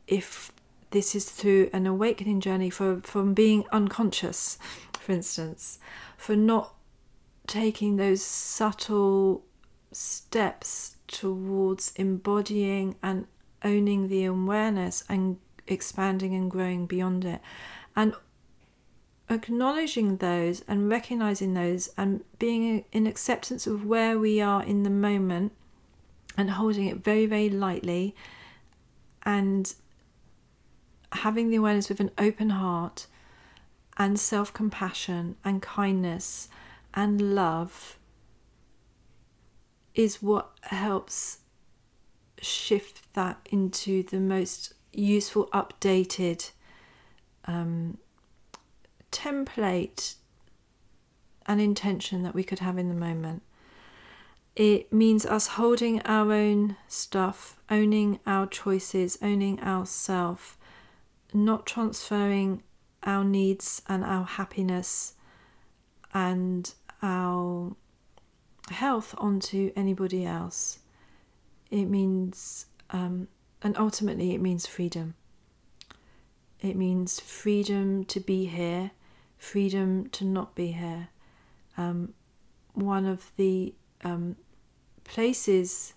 if 0.07 0.51
this 0.91 1.15
is 1.15 1.29
through 1.29 1.69
an 1.73 1.85
awakening 1.87 2.39
journey 2.39 2.69
for, 2.69 3.01
from 3.01 3.33
being 3.33 3.65
unconscious, 3.71 4.57
for 4.99 5.11
instance, 5.11 5.79
for 6.17 6.35
not 6.35 6.75
taking 7.47 7.97
those 7.97 8.21
subtle 8.23 9.43
steps 9.91 10.95
towards 11.07 11.93
embodying 11.95 12.95
and 13.03 13.27
owning 13.63 14.07
the 14.07 14.25
awareness 14.25 15.03
and 15.09 15.37
expanding 15.67 16.33
and 16.33 16.49
growing 16.49 16.85
beyond 16.85 17.25
it. 17.25 17.41
And 17.95 18.15
acknowledging 19.29 20.17
those 20.17 20.61
and 20.67 20.89
recognizing 20.89 21.53
those 21.53 21.89
and 21.97 22.23
being 22.39 22.85
in 22.91 23.07
acceptance 23.07 23.65
of 23.65 23.85
where 23.85 24.19
we 24.19 24.41
are 24.41 24.63
in 24.63 24.83
the 24.83 24.89
moment 24.89 25.53
and 26.37 26.51
holding 26.51 26.87
it 26.87 26.97
very, 26.97 27.25
very 27.25 27.49
lightly 27.49 28.15
and 29.23 29.73
having 31.11 31.49
the 31.49 31.57
awareness 31.57 31.89
with 31.89 31.99
an 31.99 32.11
open 32.17 32.49
heart 32.51 33.07
and 33.97 34.19
self 34.19 34.51
compassion 34.53 35.35
and 35.45 35.61
kindness 35.61 36.49
and 36.93 37.35
love 37.35 37.97
is 39.93 40.21
what 40.21 40.51
helps 40.61 41.39
shift 42.41 43.13
that 43.13 43.39
into 43.51 44.03
the 44.03 44.19
most 44.19 44.73
useful, 44.93 45.47
updated 45.53 46.51
um, 47.45 47.97
template 49.11 50.15
and 51.45 51.59
intention 51.59 52.23
that 52.23 52.33
we 52.33 52.43
could 52.43 52.59
have 52.59 52.77
in 52.77 52.89
the 52.89 52.95
moment. 52.95 53.43
It 54.55 54.93
means 54.93 55.25
us 55.25 55.47
holding 55.47 56.01
our 56.03 56.31
own 56.31 56.77
stuff, 56.87 57.57
owning 57.71 58.19
our 58.25 58.45
choices, 58.45 59.17
owning 59.21 59.59
ourself, 59.61 60.57
not 61.33 61.65
transferring 61.65 62.61
our 63.03 63.23
needs 63.23 63.81
and 63.87 64.03
our 64.03 64.25
happiness 64.25 65.15
and 66.13 66.71
our 67.01 67.75
health 68.69 69.15
onto 69.17 69.71
anybody 69.75 70.25
else. 70.25 70.79
It 71.71 71.85
means, 71.85 72.67
um, 72.91 73.27
and 73.63 73.77
ultimately, 73.77 74.33
it 74.33 74.41
means 74.41 74.67
freedom. 74.67 75.15
It 76.61 76.75
means 76.75 77.19
freedom 77.19 78.03
to 78.05 78.19
be 78.19 78.45
here, 78.45 78.91
freedom 79.37 80.09
to 80.09 80.25
not 80.25 80.53
be 80.53 80.73
here. 80.73 81.07
Um, 81.77 82.13
one 82.73 83.05
of 83.05 83.31
the 83.37 83.73
um, 84.03 84.35
places, 85.05 85.93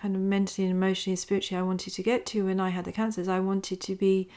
kind 0.00 0.14
of 0.14 0.22
mentally 0.22 0.66
and 0.66 0.76
emotionally 0.76 1.12
and 1.12 1.18
spiritually, 1.18 1.58
I 1.58 1.62
wanted 1.64 1.92
to 1.94 2.02
get 2.02 2.24
to 2.26 2.46
when 2.46 2.60
I 2.60 2.70
had 2.70 2.84
the 2.84 2.92
cancers. 2.92 3.28
I 3.28 3.40
wanted 3.40 3.80
to 3.80 3.96
be 3.96 4.28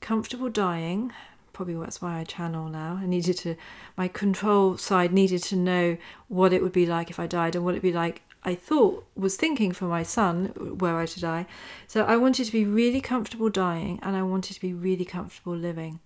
comfortable 0.00 0.48
dying. 0.48 1.12
Probably 1.52 1.74
that's 1.74 2.00
why 2.00 2.20
I 2.20 2.24
channel 2.24 2.68
now. 2.68 2.98
I 3.02 3.06
needed 3.06 3.36
to, 3.38 3.56
my 3.96 4.08
control 4.08 4.78
side 4.78 5.12
needed 5.12 5.42
to 5.44 5.56
know 5.56 5.98
what 6.28 6.54
it 6.54 6.62
would 6.62 6.72
be 6.72 6.86
like 6.86 7.10
if 7.10 7.20
I 7.20 7.26
died 7.26 7.54
and 7.54 7.64
what 7.64 7.72
it'd 7.72 7.82
be 7.82 7.92
like 7.92 8.22
I 8.42 8.54
thought 8.54 9.06
was 9.14 9.36
thinking 9.36 9.72
for 9.72 9.84
my 9.84 10.02
son 10.02 10.78
were 10.78 10.98
I 10.98 11.06
to 11.06 11.20
die. 11.20 11.46
So 11.86 12.04
I 12.04 12.16
wanted 12.16 12.46
to 12.46 12.52
be 12.52 12.64
really 12.64 13.00
comfortable 13.00 13.50
dying 13.50 13.98
and 14.02 14.16
I 14.16 14.22
wanted 14.22 14.54
to 14.54 14.60
be 14.60 14.72
really 14.72 15.04
comfortable 15.04 15.54
living. 15.54 16.00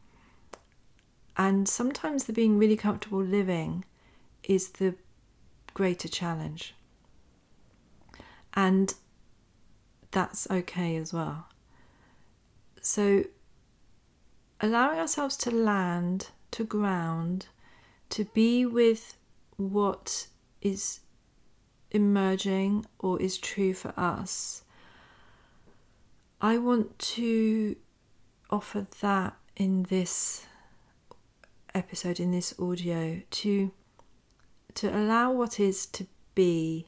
And 1.37 1.69
sometimes 1.69 2.25
the 2.25 2.33
being 2.33 2.59
really 2.59 2.77
comfortable 2.77 3.23
living 3.23 3.85
is 4.43 4.71
the 4.71 4.95
greater 5.75 6.09
challenge. 6.09 6.75
And 8.55 8.95
that's 10.11 10.49
okay 10.51 10.97
as 10.97 11.13
well. 11.13 11.49
So, 12.81 13.25
allowing 14.61 14.99
ourselves 14.99 15.37
to 15.39 15.51
land, 15.51 16.29
to 16.53 16.65
ground, 16.65 17.47
to 18.11 18.25
be 18.25 18.65
with 18.65 19.17
what 19.57 20.29
is 20.61 21.01
emerging 21.95 22.85
or 22.99 23.21
is 23.23 23.39
true 23.39 23.73
for 23.73 23.99
us, 23.99 24.63
I 26.41 26.59
want 26.59 26.99
to 26.99 27.77
offer 28.51 28.87
that 29.01 29.37
in 29.57 29.85
this 29.85 30.47
episode, 31.75 32.21
in 32.21 32.31
this 32.31 32.55
audio, 32.59 33.23
to 33.31 33.71
to 34.75 34.95
allow 34.95 35.31
what 35.31 35.61
is 35.61 35.87
to 35.87 36.07
be 36.35 36.87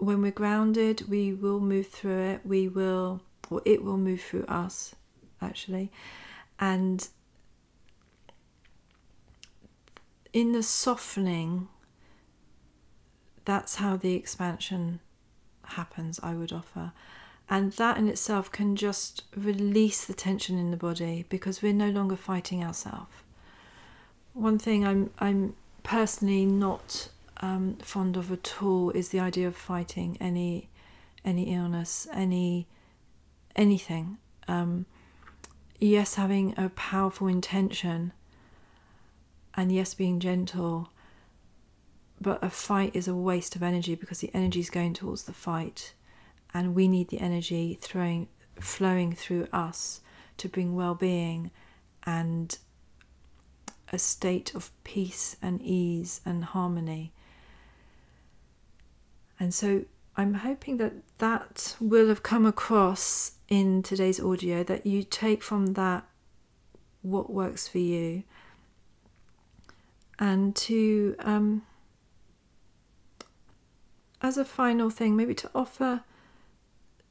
when 0.00 0.22
we're 0.22 0.30
grounded, 0.30 1.08
we 1.08 1.32
will 1.32 1.60
move 1.60 1.88
through 1.88 2.22
it. 2.22 2.40
We 2.44 2.68
will, 2.68 3.20
or 3.50 3.60
it 3.64 3.84
will 3.84 3.98
move 3.98 4.22
through 4.22 4.46
us, 4.46 4.94
actually. 5.42 5.92
And 6.58 7.06
in 10.32 10.52
the 10.52 10.62
softening, 10.62 11.68
that's 13.50 13.74
how 13.76 13.96
the 13.96 14.14
expansion 14.14 15.00
happens, 15.64 16.20
I 16.22 16.34
would 16.34 16.52
offer. 16.52 16.92
And 17.48 17.72
that 17.72 17.98
in 17.98 18.06
itself 18.06 18.52
can 18.52 18.76
just 18.76 19.24
release 19.36 20.04
the 20.04 20.14
tension 20.14 20.56
in 20.56 20.70
the 20.70 20.76
body 20.76 21.24
because 21.28 21.60
we're 21.60 21.72
no 21.72 21.90
longer 21.90 22.14
fighting 22.14 22.62
ourselves. 22.62 23.10
One 24.34 24.56
thing 24.56 24.86
I'm 24.86 25.10
I'm 25.18 25.56
personally 25.82 26.46
not 26.46 27.08
um, 27.38 27.74
fond 27.82 28.16
of 28.16 28.30
at 28.30 28.62
all 28.62 28.90
is 28.90 29.08
the 29.08 29.18
idea 29.18 29.48
of 29.48 29.56
fighting 29.56 30.16
any 30.20 30.68
any 31.24 31.52
illness, 31.52 32.06
any 32.12 32.68
anything. 33.56 34.18
Um, 34.46 34.86
yes, 35.80 36.14
having 36.14 36.54
a 36.56 36.68
powerful 36.68 37.26
intention, 37.26 38.12
and 39.56 39.72
yes, 39.72 39.92
being 39.92 40.20
gentle. 40.20 40.90
But 42.20 42.44
a 42.44 42.50
fight 42.50 42.94
is 42.94 43.08
a 43.08 43.14
waste 43.14 43.56
of 43.56 43.62
energy 43.62 43.94
because 43.94 44.18
the 44.18 44.30
energy 44.34 44.60
is 44.60 44.68
going 44.68 44.92
towards 44.92 45.22
the 45.24 45.32
fight, 45.32 45.94
and 46.52 46.74
we 46.74 46.86
need 46.86 47.08
the 47.08 47.20
energy 47.20 47.78
throwing, 47.80 48.28
flowing 48.60 49.14
through 49.14 49.48
us 49.52 50.02
to 50.36 50.48
bring 50.48 50.74
well-being 50.74 51.50
and 52.04 52.58
a 53.92 53.98
state 53.98 54.54
of 54.54 54.70
peace 54.84 55.36
and 55.40 55.60
ease 55.62 56.20
and 56.24 56.44
harmony. 56.44 57.12
And 59.38 59.54
so 59.54 59.84
I'm 60.16 60.34
hoping 60.34 60.76
that 60.76 60.92
that 61.18 61.76
will 61.80 62.08
have 62.08 62.22
come 62.22 62.44
across 62.44 63.32
in 63.48 63.82
today's 63.82 64.20
audio, 64.20 64.62
that 64.64 64.84
you 64.84 65.02
take 65.02 65.42
from 65.42 65.74
that 65.74 66.06
what 67.02 67.30
works 67.30 67.66
for 67.66 67.78
you. 67.78 68.24
And 70.18 70.54
to, 70.56 71.16
um, 71.20 71.62
as 74.22 74.36
a 74.36 74.44
final 74.44 74.90
thing, 74.90 75.16
maybe 75.16 75.34
to 75.34 75.50
offer 75.54 76.04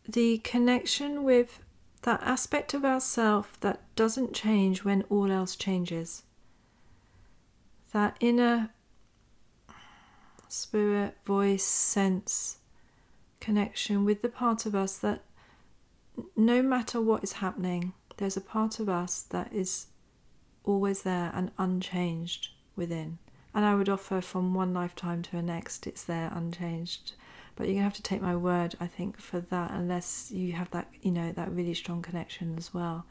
the 0.08 0.39
connection 0.39 1.24
with 1.24 1.60
that 2.04 2.22
aspect 2.24 2.74
of 2.74 2.86
ourself 2.86 3.60
that 3.62 3.82
doesn't 3.95 4.34
change 4.34 4.84
when 4.84 5.04
all 5.10 5.32
else 5.32 5.56
changes. 5.56 6.24
That 7.91 8.17
inner 8.19 8.69
spirit, 10.48 11.15
voice, 11.26 11.63
sense 11.63 12.58
connection 13.39 14.04
with 14.04 14.22
the 14.22 14.30
part 14.30 14.65
of 14.65 14.76
us 14.76 14.98
that 14.98 15.24
no 16.36 16.62
matter 16.62 17.00
what 17.00 17.24
is 17.24 17.34
happening, 17.34 17.93
there's 18.17 18.36
a 18.38 18.41
part 18.41 18.80
of 18.80 18.89
us 18.89 19.22
that 19.22 19.54
is 19.54 19.88
always 20.63 21.04
there 21.04 21.32
and 21.34 21.52
unchanged 21.58 22.50
within. 22.76 23.17
And 23.60 23.65
I 23.65 23.76
would 23.76 23.89
offer 23.89 24.22
from 24.22 24.54
one 24.54 24.74
lifetime 24.74 25.22
to 25.22 25.32
the 25.34 25.41
next, 25.41 25.86
it's 25.86 26.06
there 26.06 26.32
unchanged. 26.34 27.12
But 27.58 27.67
you're 27.67 27.74
gonna 27.74 27.84
have 27.84 27.93
to 27.95 28.02
take 28.02 28.22
my 28.22 28.34
word, 28.34 28.76
I 28.80 28.88
think, 28.88 29.19
for 29.19 29.41
that, 29.41 29.72
unless 29.72 30.32
you 30.32 30.54
have 30.54 30.72
that, 30.72 30.88
you 31.02 31.12
know, 31.12 31.34
that 31.34 31.52
really 31.52 31.74
strong 31.74 32.02
connection 32.02 32.56
as 32.58 32.74
well. 32.74 33.06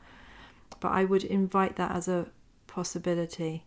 But 0.81 0.93
I 0.93 1.05
would 1.05 1.23
invite 1.23 1.77
that 1.77 1.95
as 1.95 2.09
a 2.09 2.29
possibility 2.67 3.65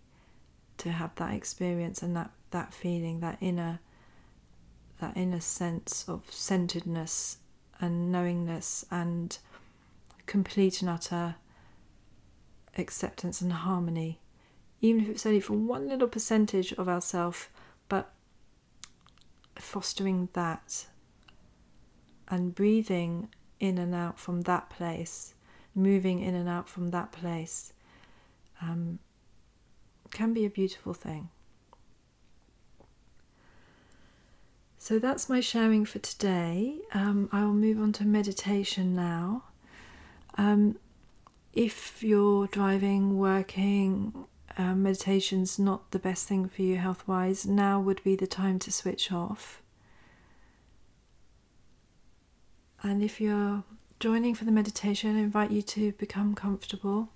to 0.79 0.91
have 0.91 1.13
that 1.17 1.35
experience 1.35 2.01
and 2.01 2.15
that, 2.15 2.31
that 2.49 2.73
feeling, 2.73 3.19
that 3.19 3.37
inner 3.39 3.79
that 5.01 5.15
inner 5.15 5.39
sense 5.39 6.03
of 6.07 6.31
centeredness 6.31 7.37
and 7.79 8.11
knowingness 8.11 8.85
and 8.89 9.37
complete 10.25 10.81
and 10.81 10.89
utter 10.89 11.35
acceptance 12.75 13.39
and 13.39 13.53
harmony, 13.53 14.19
even 14.81 15.03
if 15.03 15.09
it's 15.09 15.25
only 15.25 15.39
for 15.39 15.53
one 15.53 15.87
little 15.87 16.07
percentage 16.07 16.73
of 16.73 16.89
ourself, 16.89 17.49
but 17.87 18.11
fostering 19.55 20.29
that 20.33 20.87
and 22.27 22.55
breathing 22.55 23.29
in 23.59 23.77
and 23.77 23.93
out 23.93 24.19
from 24.19 24.41
that 24.41 24.69
place, 24.69 25.35
moving 25.75 26.19
in 26.19 26.33
and 26.33 26.49
out 26.49 26.67
from 26.67 26.89
that 26.89 27.11
place, 27.11 27.73
um, 28.61 28.99
can 30.09 30.33
be 30.33 30.45
a 30.45 30.49
beautiful 30.49 30.93
thing. 30.93 31.29
So 34.77 34.97
that's 34.97 35.29
my 35.29 35.41
sharing 35.41 35.85
for 35.85 35.99
today. 35.99 36.79
Um, 36.91 37.29
I 37.31 37.43
will 37.43 37.53
move 37.53 37.79
on 37.79 37.91
to 37.93 38.03
meditation 38.03 38.95
now. 38.95 39.43
Um, 40.39 40.79
if 41.53 42.01
you're 42.01 42.47
driving, 42.47 43.17
working, 43.17 44.25
uh, 44.57 44.75
meditation's 44.75 45.57
not 45.57 45.91
the 45.91 45.99
best 45.99 46.27
thing 46.27 46.47
for 46.47 46.61
you 46.61 46.77
health 46.77 47.07
wise, 47.07 47.45
now 47.45 47.79
would 47.79 48.03
be 48.03 48.15
the 48.15 48.27
time 48.27 48.59
to 48.59 48.71
switch 48.71 49.11
off. 49.11 49.61
And 52.83 53.03
if 53.03 53.21
you're 53.21 53.63
joining 53.99 54.33
for 54.33 54.45
the 54.45 54.51
meditation, 54.51 55.15
I 55.15 55.19
invite 55.19 55.51
you 55.51 55.61
to 55.61 55.91
become 55.93 56.33
comfortable. 56.33 57.09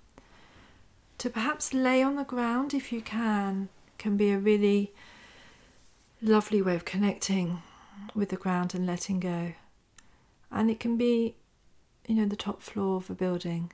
To 1.18 1.30
perhaps 1.30 1.74
lay 1.74 2.02
on 2.02 2.16
the 2.16 2.24
ground 2.24 2.74
if 2.74 2.92
you 2.92 3.00
can, 3.00 3.68
can 3.98 4.16
be 4.16 4.30
a 4.30 4.38
really 4.38 4.92
lovely 6.22 6.62
way 6.62 6.74
of 6.74 6.84
connecting 6.84 7.62
with 8.14 8.28
the 8.28 8.36
ground 8.36 8.74
and 8.74 8.86
letting 8.86 9.20
go. 9.20 9.54
And 10.50 10.70
it 10.70 10.78
can 10.78 10.96
be, 10.96 11.36
you 12.06 12.14
know, 12.14 12.26
the 12.26 12.36
top 12.36 12.62
floor 12.62 12.96
of 12.96 13.10
a 13.10 13.14
building. 13.14 13.72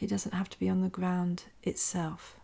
It 0.00 0.08
doesn't 0.08 0.34
have 0.34 0.48
to 0.50 0.58
be 0.58 0.68
on 0.68 0.80
the 0.80 0.88
ground 0.88 1.44
itself, 1.62 2.36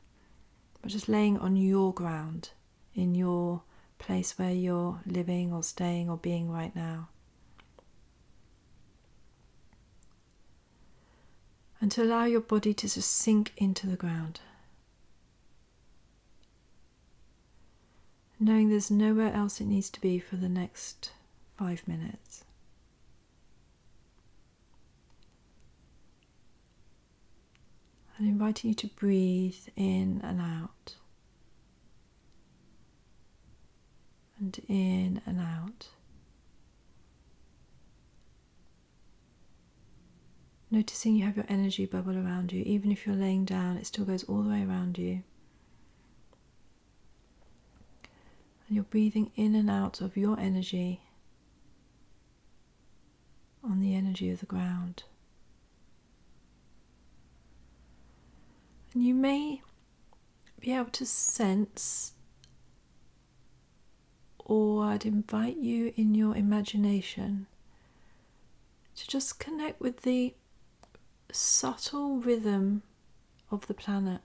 but 0.84 0.92
just 0.92 1.08
laying 1.08 1.38
on 1.38 1.56
your 1.56 1.94
ground 1.94 2.50
in 2.94 3.14
your 3.14 3.62
place 3.98 4.38
where 4.38 4.50
you're 4.50 5.00
living 5.06 5.50
or 5.50 5.62
staying 5.62 6.10
or 6.10 6.18
being 6.18 6.50
right 6.50 6.76
now. 6.76 7.08
And 11.80 11.90
to 11.92 12.02
allow 12.02 12.24
your 12.24 12.42
body 12.42 12.74
to 12.74 12.86
just 12.86 13.10
sink 13.10 13.54
into 13.56 13.86
the 13.86 13.96
ground. 13.96 14.40
knowing 18.38 18.68
there's 18.68 18.90
nowhere 18.90 19.32
else 19.32 19.58
it 19.58 19.64
needs 19.64 19.88
to 19.88 19.98
be 20.02 20.18
for 20.18 20.36
the 20.36 20.50
next 20.50 21.12
five 21.56 21.82
minutes. 21.88 22.43
And 28.16 28.28
inviting 28.28 28.70
you 28.70 28.74
to 28.76 28.86
breathe 28.86 29.56
in 29.74 30.20
and 30.22 30.40
out, 30.40 30.94
and 34.38 34.56
in 34.68 35.20
and 35.26 35.40
out. 35.40 35.88
Noticing 40.70 41.16
you 41.16 41.24
have 41.24 41.36
your 41.36 41.46
energy 41.48 41.86
bubble 41.86 42.16
around 42.16 42.52
you, 42.52 42.62
even 42.64 42.92
if 42.92 43.04
you're 43.04 43.16
laying 43.16 43.44
down, 43.44 43.76
it 43.76 43.86
still 43.86 44.04
goes 44.04 44.24
all 44.24 44.42
the 44.42 44.50
way 44.50 44.62
around 44.64 44.96
you. 44.96 45.22
And 48.66 48.76
you're 48.76 48.84
breathing 48.84 49.32
in 49.34 49.54
and 49.54 49.68
out 49.68 50.00
of 50.00 50.16
your 50.16 50.38
energy 50.38 51.00
on 53.62 53.80
the 53.80 53.94
energy 53.94 54.30
of 54.30 54.40
the 54.40 54.46
ground. 54.46 55.02
And 58.94 59.02
you 59.02 59.14
may 59.14 59.60
be 60.60 60.72
able 60.72 60.90
to 60.90 61.04
sense, 61.04 62.12
or 64.38 64.84
I'd 64.84 65.04
invite 65.04 65.56
you 65.56 65.92
in 65.96 66.14
your 66.14 66.36
imagination 66.36 67.48
to 68.94 69.08
just 69.08 69.40
connect 69.40 69.80
with 69.80 70.02
the 70.02 70.34
subtle 71.32 72.18
rhythm 72.18 72.82
of 73.50 73.66
the 73.66 73.74
planet, 73.74 74.20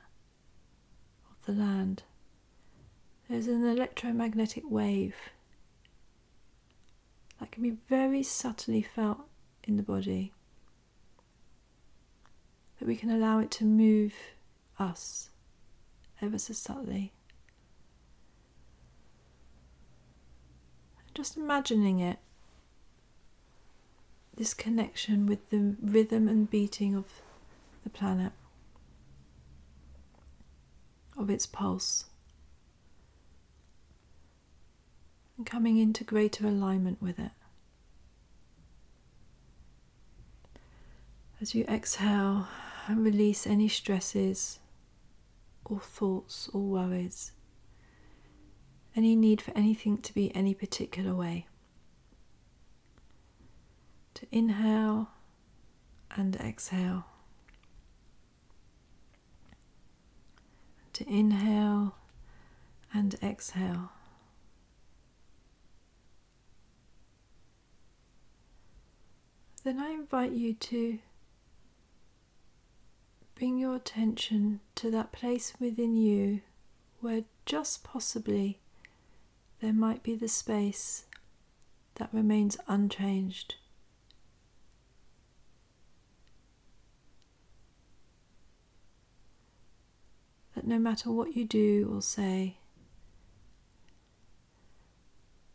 of 1.31 1.45
the 1.47 1.59
land. 1.59 2.03
There's 3.27 3.47
an 3.47 3.65
electromagnetic 3.65 4.63
wave 4.69 5.15
that 7.39 7.51
can 7.51 7.63
be 7.63 7.77
very 7.89 8.21
subtly 8.21 8.83
felt 8.83 9.21
in 9.63 9.77
the 9.77 9.83
body. 9.83 10.31
That 12.79 12.87
we 12.87 12.95
can 12.95 13.09
allow 13.09 13.39
it 13.39 13.49
to 13.51 13.65
move 13.65 14.13
us 14.79 15.29
ever 16.21 16.37
so 16.37 16.53
subtly. 16.53 17.11
Just 21.13 21.37
imagining 21.37 21.99
it, 21.99 22.19
this 24.35 24.53
connection 24.53 25.25
with 25.25 25.49
the 25.49 25.75
rhythm 25.81 26.27
and 26.27 26.49
beating 26.49 26.95
of 26.95 27.05
the 27.83 27.89
planet, 27.89 28.31
of 31.17 31.29
its 31.29 31.45
pulse. 31.45 32.05
and 35.39 35.45
coming 35.45 35.77
into 35.77 36.03
greater 36.03 36.45
alignment 36.45 37.01
with 37.01 37.17
it. 37.17 37.31
As 41.39 41.55
you 41.55 41.63
exhale 41.63 42.49
and 42.87 43.05
release 43.05 43.47
any 43.47 43.69
stresses 43.69 44.59
or 45.69 45.79
thoughts 45.79 46.49
or 46.53 46.61
worries, 46.61 47.31
any 48.95 49.15
need 49.15 49.41
for 49.41 49.55
anything 49.55 49.97
to 49.99 50.13
be 50.13 50.35
any 50.35 50.53
particular 50.53 51.13
way. 51.13 51.45
To 54.15 54.27
inhale 54.31 55.11
and 56.15 56.35
exhale. 56.35 57.05
To 60.93 61.07
inhale 61.07 61.95
and 62.93 63.15
exhale. 63.23 63.91
then 69.63 69.79
I 69.79 69.91
invite 69.91 70.31
you 70.31 70.53
to 70.55 70.99
bring 73.39 73.57
your 73.57 73.73
attention 73.73 74.59
to 74.75 74.91
that 74.91 75.13
place 75.13 75.53
within 75.61 75.95
you 75.95 76.41
where 76.99 77.23
just 77.45 77.85
possibly 77.85 78.59
there 79.61 79.71
might 79.71 80.03
be 80.03 80.13
the 80.13 80.27
space 80.27 81.05
that 81.95 82.09
remains 82.11 82.57
unchanged. 82.67 83.55
That 90.53 90.67
no 90.67 90.77
matter 90.77 91.09
what 91.09 91.37
you 91.37 91.45
do 91.45 91.89
or 91.95 92.01
say, 92.01 92.57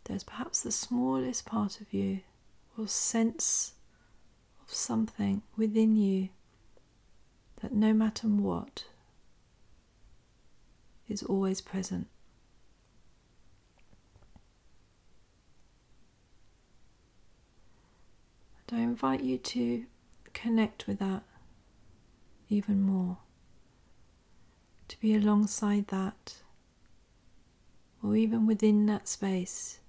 there's 0.04 0.24
perhaps 0.24 0.62
the 0.62 0.72
smallest 0.72 1.44
part 1.44 1.82
of 1.82 1.92
you 1.92 2.20
will 2.78 2.86
sense 2.86 3.74
of 4.66 4.72
something 4.72 5.42
within 5.58 5.96
you 5.96 6.30
that 7.64 7.72
no 7.72 7.94
matter 7.94 8.28
what 8.28 8.84
is 11.08 11.22
always 11.22 11.62
present. 11.62 12.08
And 18.68 18.80
I 18.80 18.82
invite 18.82 19.22
you 19.22 19.38
to 19.38 19.86
connect 20.34 20.86
with 20.86 20.98
that 20.98 21.22
even 22.50 22.82
more, 22.82 23.16
to 24.88 25.00
be 25.00 25.14
alongside 25.14 25.86
that, 25.86 26.42
or 28.02 28.14
even 28.14 28.46
within 28.46 28.84
that 28.84 29.08
space 29.08 29.80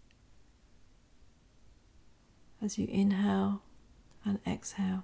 as 2.61 2.77
you 2.77 2.87
inhale 2.89 3.63
and 4.23 4.39
exhale. 4.47 5.03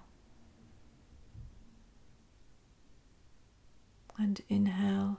And 4.22 4.40
inhale 4.50 5.18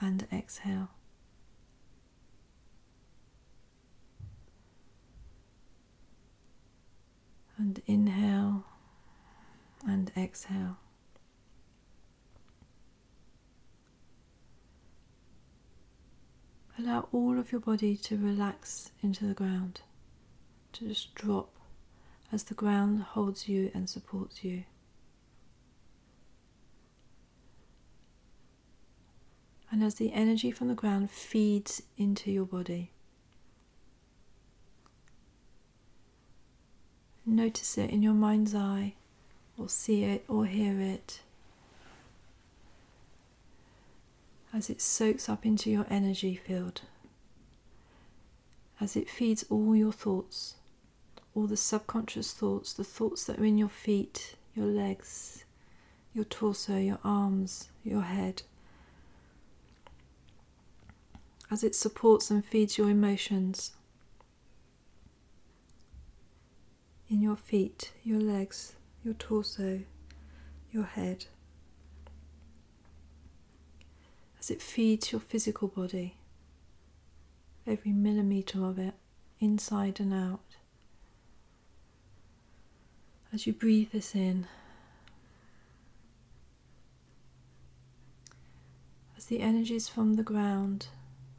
and 0.00 0.26
exhale. 0.32 0.88
And 7.56 7.80
inhale 7.86 8.64
and 9.86 10.10
exhale. 10.16 10.78
Allow 16.76 17.06
all 17.12 17.38
of 17.38 17.52
your 17.52 17.60
body 17.60 17.96
to 17.96 18.16
relax 18.16 18.90
into 19.04 19.28
the 19.28 19.34
ground, 19.34 19.82
to 20.72 20.88
just 20.88 21.14
drop 21.14 21.54
as 22.32 22.42
the 22.42 22.54
ground 22.54 23.02
holds 23.02 23.48
you 23.48 23.70
and 23.72 23.88
supports 23.88 24.42
you. 24.42 24.64
And 29.80 29.86
as 29.86 29.94
the 29.94 30.12
energy 30.12 30.50
from 30.50 30.68
the 30.68 30.74
ground 30.74 31.10
feeds 31.10 31.84
into 31.96 32.30
your 32.30 32.44
body, 32.44 32.90
notice 37.24 37.78
it 37.78 37.88
in 37.88 38.02
your 38.02 38.12
mind's 38.12 38.54
eye, 38.54 38.92
or 39.56 39.70
see 39.70 40.04
it 40.04 40.22
or 40.28 40.44
hear 40.44 40.78
it 40.78 41.22
as 44.52 44.68
it 44.68 44.82
soaks 44.82 45.30
up 45.30 45.46
into 45.46 45.70
your 45.70 45.86
energy 45.88 46.34
field, 46.36 46.82
as 48.82 48.96
it 48.96 49.08
feeds 49.08 49.46
all 49.48 49.74
your 49.74 49.92
thoughts, 49.92 50.56
all 51.34 51.46
the 51.46 51.56
subconscious 51.56 52.34
thoughts, 52.34 52.74
the 52.74 52.84
thoughts 52.84 53.24
that 53.24 53.38
are 53.38 53.46
in 53.46 53.56
your 53.56 53.70
feet, 53.70 54.34
your 54.54 54.66
legs, 54.66 55.46
your 56.12 56.26
torso, 56.26 56.76
your 56.76 56.98
arms, 57.02 57.70
your 57.82 58.02
head, 58.02 58.42
as 61.50 61.64
it 61.64 61.74
supports 61.74 62.30
and 62.30 62.44
feeds 62.44 62.78
your 62.78 62.88
emotions. 62.88 63.72
In 67.08 67.20
your 67.20 67.36
feet, 67.36 67.92
your 68.04 68.20
legs, 68.20 68.74
your 69.04 69.14
torso, 69.14 69.80
your 70.70 70.84
head. 70.84 71.26
as 74.40 74.50
it 74.50 74.62
feeds 74.62 75.12
your 75.12 75.20
physical 75.20 75.68
body, 75.68 76.16
every 77.66 77.92
millimetre 77.92 78.64
of 78.64 78.78
it, 78.78 78.94
inside 79.38 80.00
and 80.00 80.14
out. 80.14 80.56
As 83.32 83.46
you 83.46 83.52
breathe 83.52 83.92
this 83.92 84.14
in, 84.14 84.46
as 89.16 89.26
the 89.26 89.40
energies 89.40 89.88
from 89.88 90.14
the 90.14 90.22
ground 90.22 90.86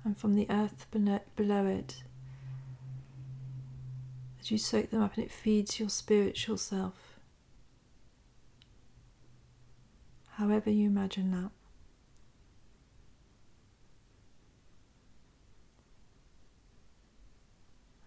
and 0.04 0.18
from 0.18 0.36
the 0.36 0.48
earth 0.50 0.88
below 0.92 1.66
it, 1.66 2.04
as 4.40 4.50
you 4.50 4.58
soak 4.58 4.90
them 4.90 5.02
up 5.02 5.16
and 5.16 5.26
it 5.26 5.32
feeds 5.32 5.80
your 5.80 5.90
spiritual 5.90 6.58
self, 6.58 7.20
however 10.32 10.70
you 10.70 10.88
imagine 10.88 11.32
that. 11.32 11.52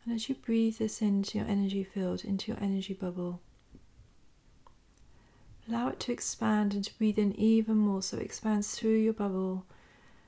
And 0.05 0.15
as 0.15 0.29
you 0.29 0.35
breathe 0.35 0.79
this 0.79 1.01
into 1.01 1.39
your 1.39 1.47
energy 1.47 1.83
field, 1.83 2.25
into 2.25 2.53
your 2.53 2.61
energy 2.61 2.93
bubble, 2.93 3.41
allow 5.67 5.89
it 5.89 6.01
to 6.01 6.13
expand 6.13 6.75
and 6.75 6.85
to 6.85 6.99
breathe 6.99 7.19
in 7.19 7.33
even 7.41 7.77
more 7.77 8.03
so. 8.03 8.19
It 8.19 8.25
expands 8.25 8.75
through 8.75 8.97
your 8.97 9.15
bubble 9.15 9.65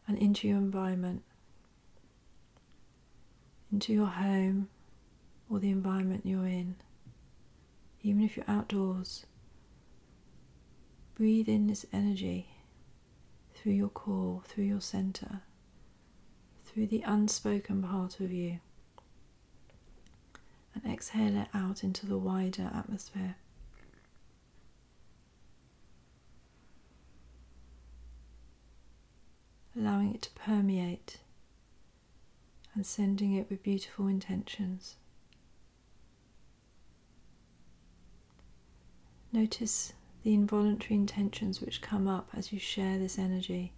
and 0.08 0.16
into 0.16 0.48
your 0.48 0.56
environment, 0.56 1.24
into 3.76 3.92
your 3.92 4.06
home 4.06 4.70
or 5.50 5.58
the 5.58 5.68
environment 5.68 6.22
you're 6.24 6.46
in. 6.46 6.74
Even 8.00 8.22
if 8.22 8.34
you're 8.34 8.48
outdoors, 8.48 9.26
breathe 11.14 11.46
in 11.46 11.66
this 11.66 11.84
energy 11.92 12.48
through 13.54 13.72
your 13.72 13.90
core, 13.90 14.40
through 14.46 14.64
your 14.64 14.80
center, 14.80 15.42
through 16.64 16.86
the 16.86 17.02
unspoken 17.02 17.82
part 17.82 18.18
of 18.18 18.32
you 18.32 18.60
and 20.74 20.90
exhale 20.90 21.36
it 21.36 21.48
out 21.52 21.84
into 21.84 22.06
the 22.06 22.16
wider 22.16 22.70
atmosphere. 22.74 23.36
Allowing 29.76 30.14
it 30.14 30.22
to 30.22 30.30
permeate 30.30 31.18
and 32.76 32.84
sending 32.84 33.32
it 33.32 33.48
with 33.48 33.62
beautiful 33.62 34.06
intentions. 34.06 34.96
Notice 39.32 39.94
the 40.22 40.34
involuntary 40.34 40.94
intentions 40.94 41.60
which 41.60 41.80
come 41.80 42.06
up 42.06 42.28
as 42.36 42.52
you 42.52 42.58
share 42.58 42.98
this 42.98 43.18
energy. 43.18 43.72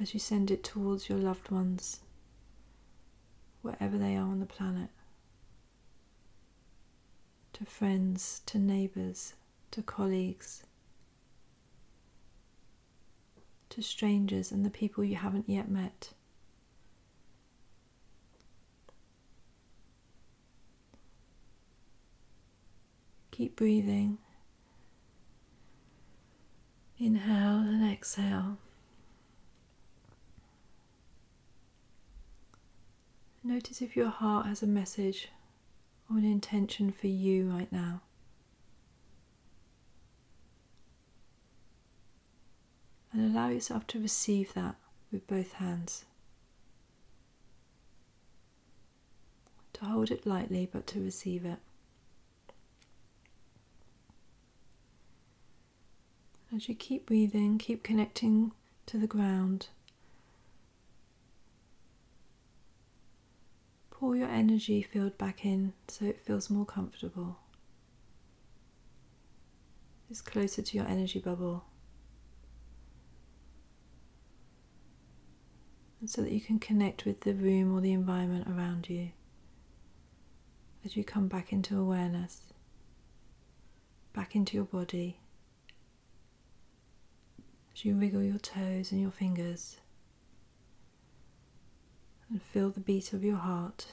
As 0.00 0.14
you 0.14 0.20
send 0.20 0.50
it 0.50 0.62
towards 0.62 1.08
your 1.08 1.18
loved 1.18 1.50
ones 1.50 2.00
wherever 3.62 3.98
they 3.98 4.16
are 4.16 4.28
on 4.28 4.38
the 4.38 4.46
planet, 4.46 4.90
to 7.52 7.64
friends, 7.64 8.42
to 8.46 8.58
neighbours, 8.58 9.34
to 9.72 9.82
colleagues, 9.82 10.62
to 13.72 13.82
strangers 13.82 14.52
and 14.52 14.64
the 14.64 14.70
people 14.70 15.02
you 15.02 15.16
haven't 15.16 15.48
yet 15.48 15.70
met. 15.70 16.12
Keep 23.30 23.56
breathing. 23.56 24.18
Inhale 26.98 27.60
and 27.60 27.90
exhale. 27.90 28.58
Notice 33.42 33.80
if 33.80 33.96
your 33.96 34.10
heart 34.10 34.46
has 34.46 34.62
a 34.62 34.66
message 34.66 35.28
or 36.10 36.18
an 36.18 36.24
intention 36.24 36.92
for 36.92 37.06
you 37.06 37.48
right 37.48 37.72
now. 37.72 38.02
And 43.12 43.34
allow 43.36 43.48
yourself 43.48 43.86
to 43.88 44.00
receive 44.00 44.54
that 44.54 44.76
with 45.10 45.26
both 45.26 45.52
hands. 45.52 46.04
To 49.74 49.84
hold 49.84 50.10
it 50.10 50.26
lightly, 50.26 50.68
but 50.72 50.86
to 50.88 51.00
receive 51.02 51.44
it. 51.44 51.58
As 56.54 56.68
you 56.68 56.74
keep 56.74 57.06
breathing, 57.06 57.58
keep 57.58 57.82
connecting 57.82 58.52
to 58.86 58.98
the 58.98 59.06
ground. 59.06 59.68
Pull 63.90 64.16
your 64.16 64.28
energy 64.28 64.82
field 64.82 65.16
back 65.16 65.44
in 65.44 65.72
so 65.88 66.04
it 66.04 66.20
feels 66.20 66.50
more 66.50 66.66
comfortable. 66.66 67.38
It's 70.10 70.20
closer 70.20 70.60
to 70.60 70.76
your 70.76 70.86
energy 70.86 71.20
bubble. 71.20 71.64
And 76.02 76.10
so 76.10 76.20
that 76.22 76.32
you 76.32 76.40
can 76.40 76.58
connect 76.58 77.04
with 77.04 77.20
the 77.20 77.32
room 77.32 77.72
or 77.72 77.80
the 77.80 77.92
environment 77.92 78.48
around 78.48 78.90
you 78.90 79.12
as 80.84 80.96
you 80.96 81.04
come 81.04 81.28
back 81.28 81.52
into 81.52 81.78
awareness, 81.78 82.52
back 84.12 84.34
into 84.34 84.56
your 84.56 84.64
body, 84.64 85.20
as 87.72 87.84
you 87.84 87.94
wriggle 87.94 88.20
your 88.20 88.40
toes 88.40 88.90
and 88.90 89.00
your 89.00 89.12
fingers 89.12 89.76
and 92.28 92.42
feel 92.42 92.70
the 92.70 92.80
beat 92.80 93.12
of 93.12 93.22
your 93.22 93.36
heart 93.36 93.92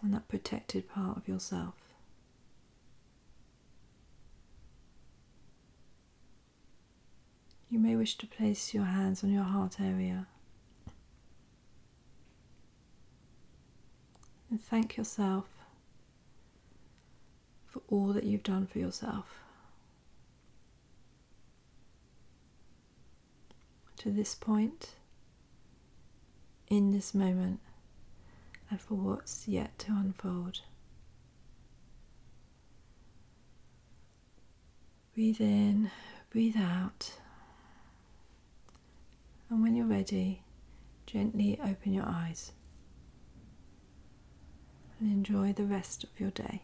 and 0.00 0.14
that 0.14 0.28
protected 0.28 0.88
part 0.88 1.16
of 1.16 1.26
yourself. 1.26 1.74
You 7.74 7.80
may 7.80 7.96
wish 7.96 8.16
to 8.18 8.28
place 8.28 8.72
your 8.72 8.84
hands 8.84 9.24
on 9.24 9.32
your 9.32 9.42
heart 9.42 9.80
area 9.80 10.28
and 14.48 14.62
thank 14.62 14.96
yourself 14.96 15.48
for 17.66 17.82
all 17.88 18.12
that 18.12 18.22
you've 18.22 18.44
done 18.44 18.68
for 18.68 18.78
yourself. 18.78 19.26
To 23.96 24.12
this 24.12 24.36
point, 24.36 24.90
in 26.68 26.92
this 26.92 27.12
moment 27.12 27.58
and 28.70 28.80
for 28.80 28.94
what's 28.94 29.48
yet 29.48 29.76
to 29.80 29.90
unfold. 29.90 30.60
Breathe 35.12 35.40
in, 35.40 35.90
breathe 36.30 36.56
out, 36.56 37.14
and 39.54 39.62
when 39.62 39.76
you're 39.76 39.86
ready, 39.86 40.42
gently 41.06 41.60
open 41.62 41.92
your 41.92 42.08
eyes 42.08 42.50
and 44.98 45.12
enjoy 45.12 45.52
the 45.52 45.62
rest 45.62 46.02
of 46.02 46.10
your 46.18 46.32
day. 46.32 46.62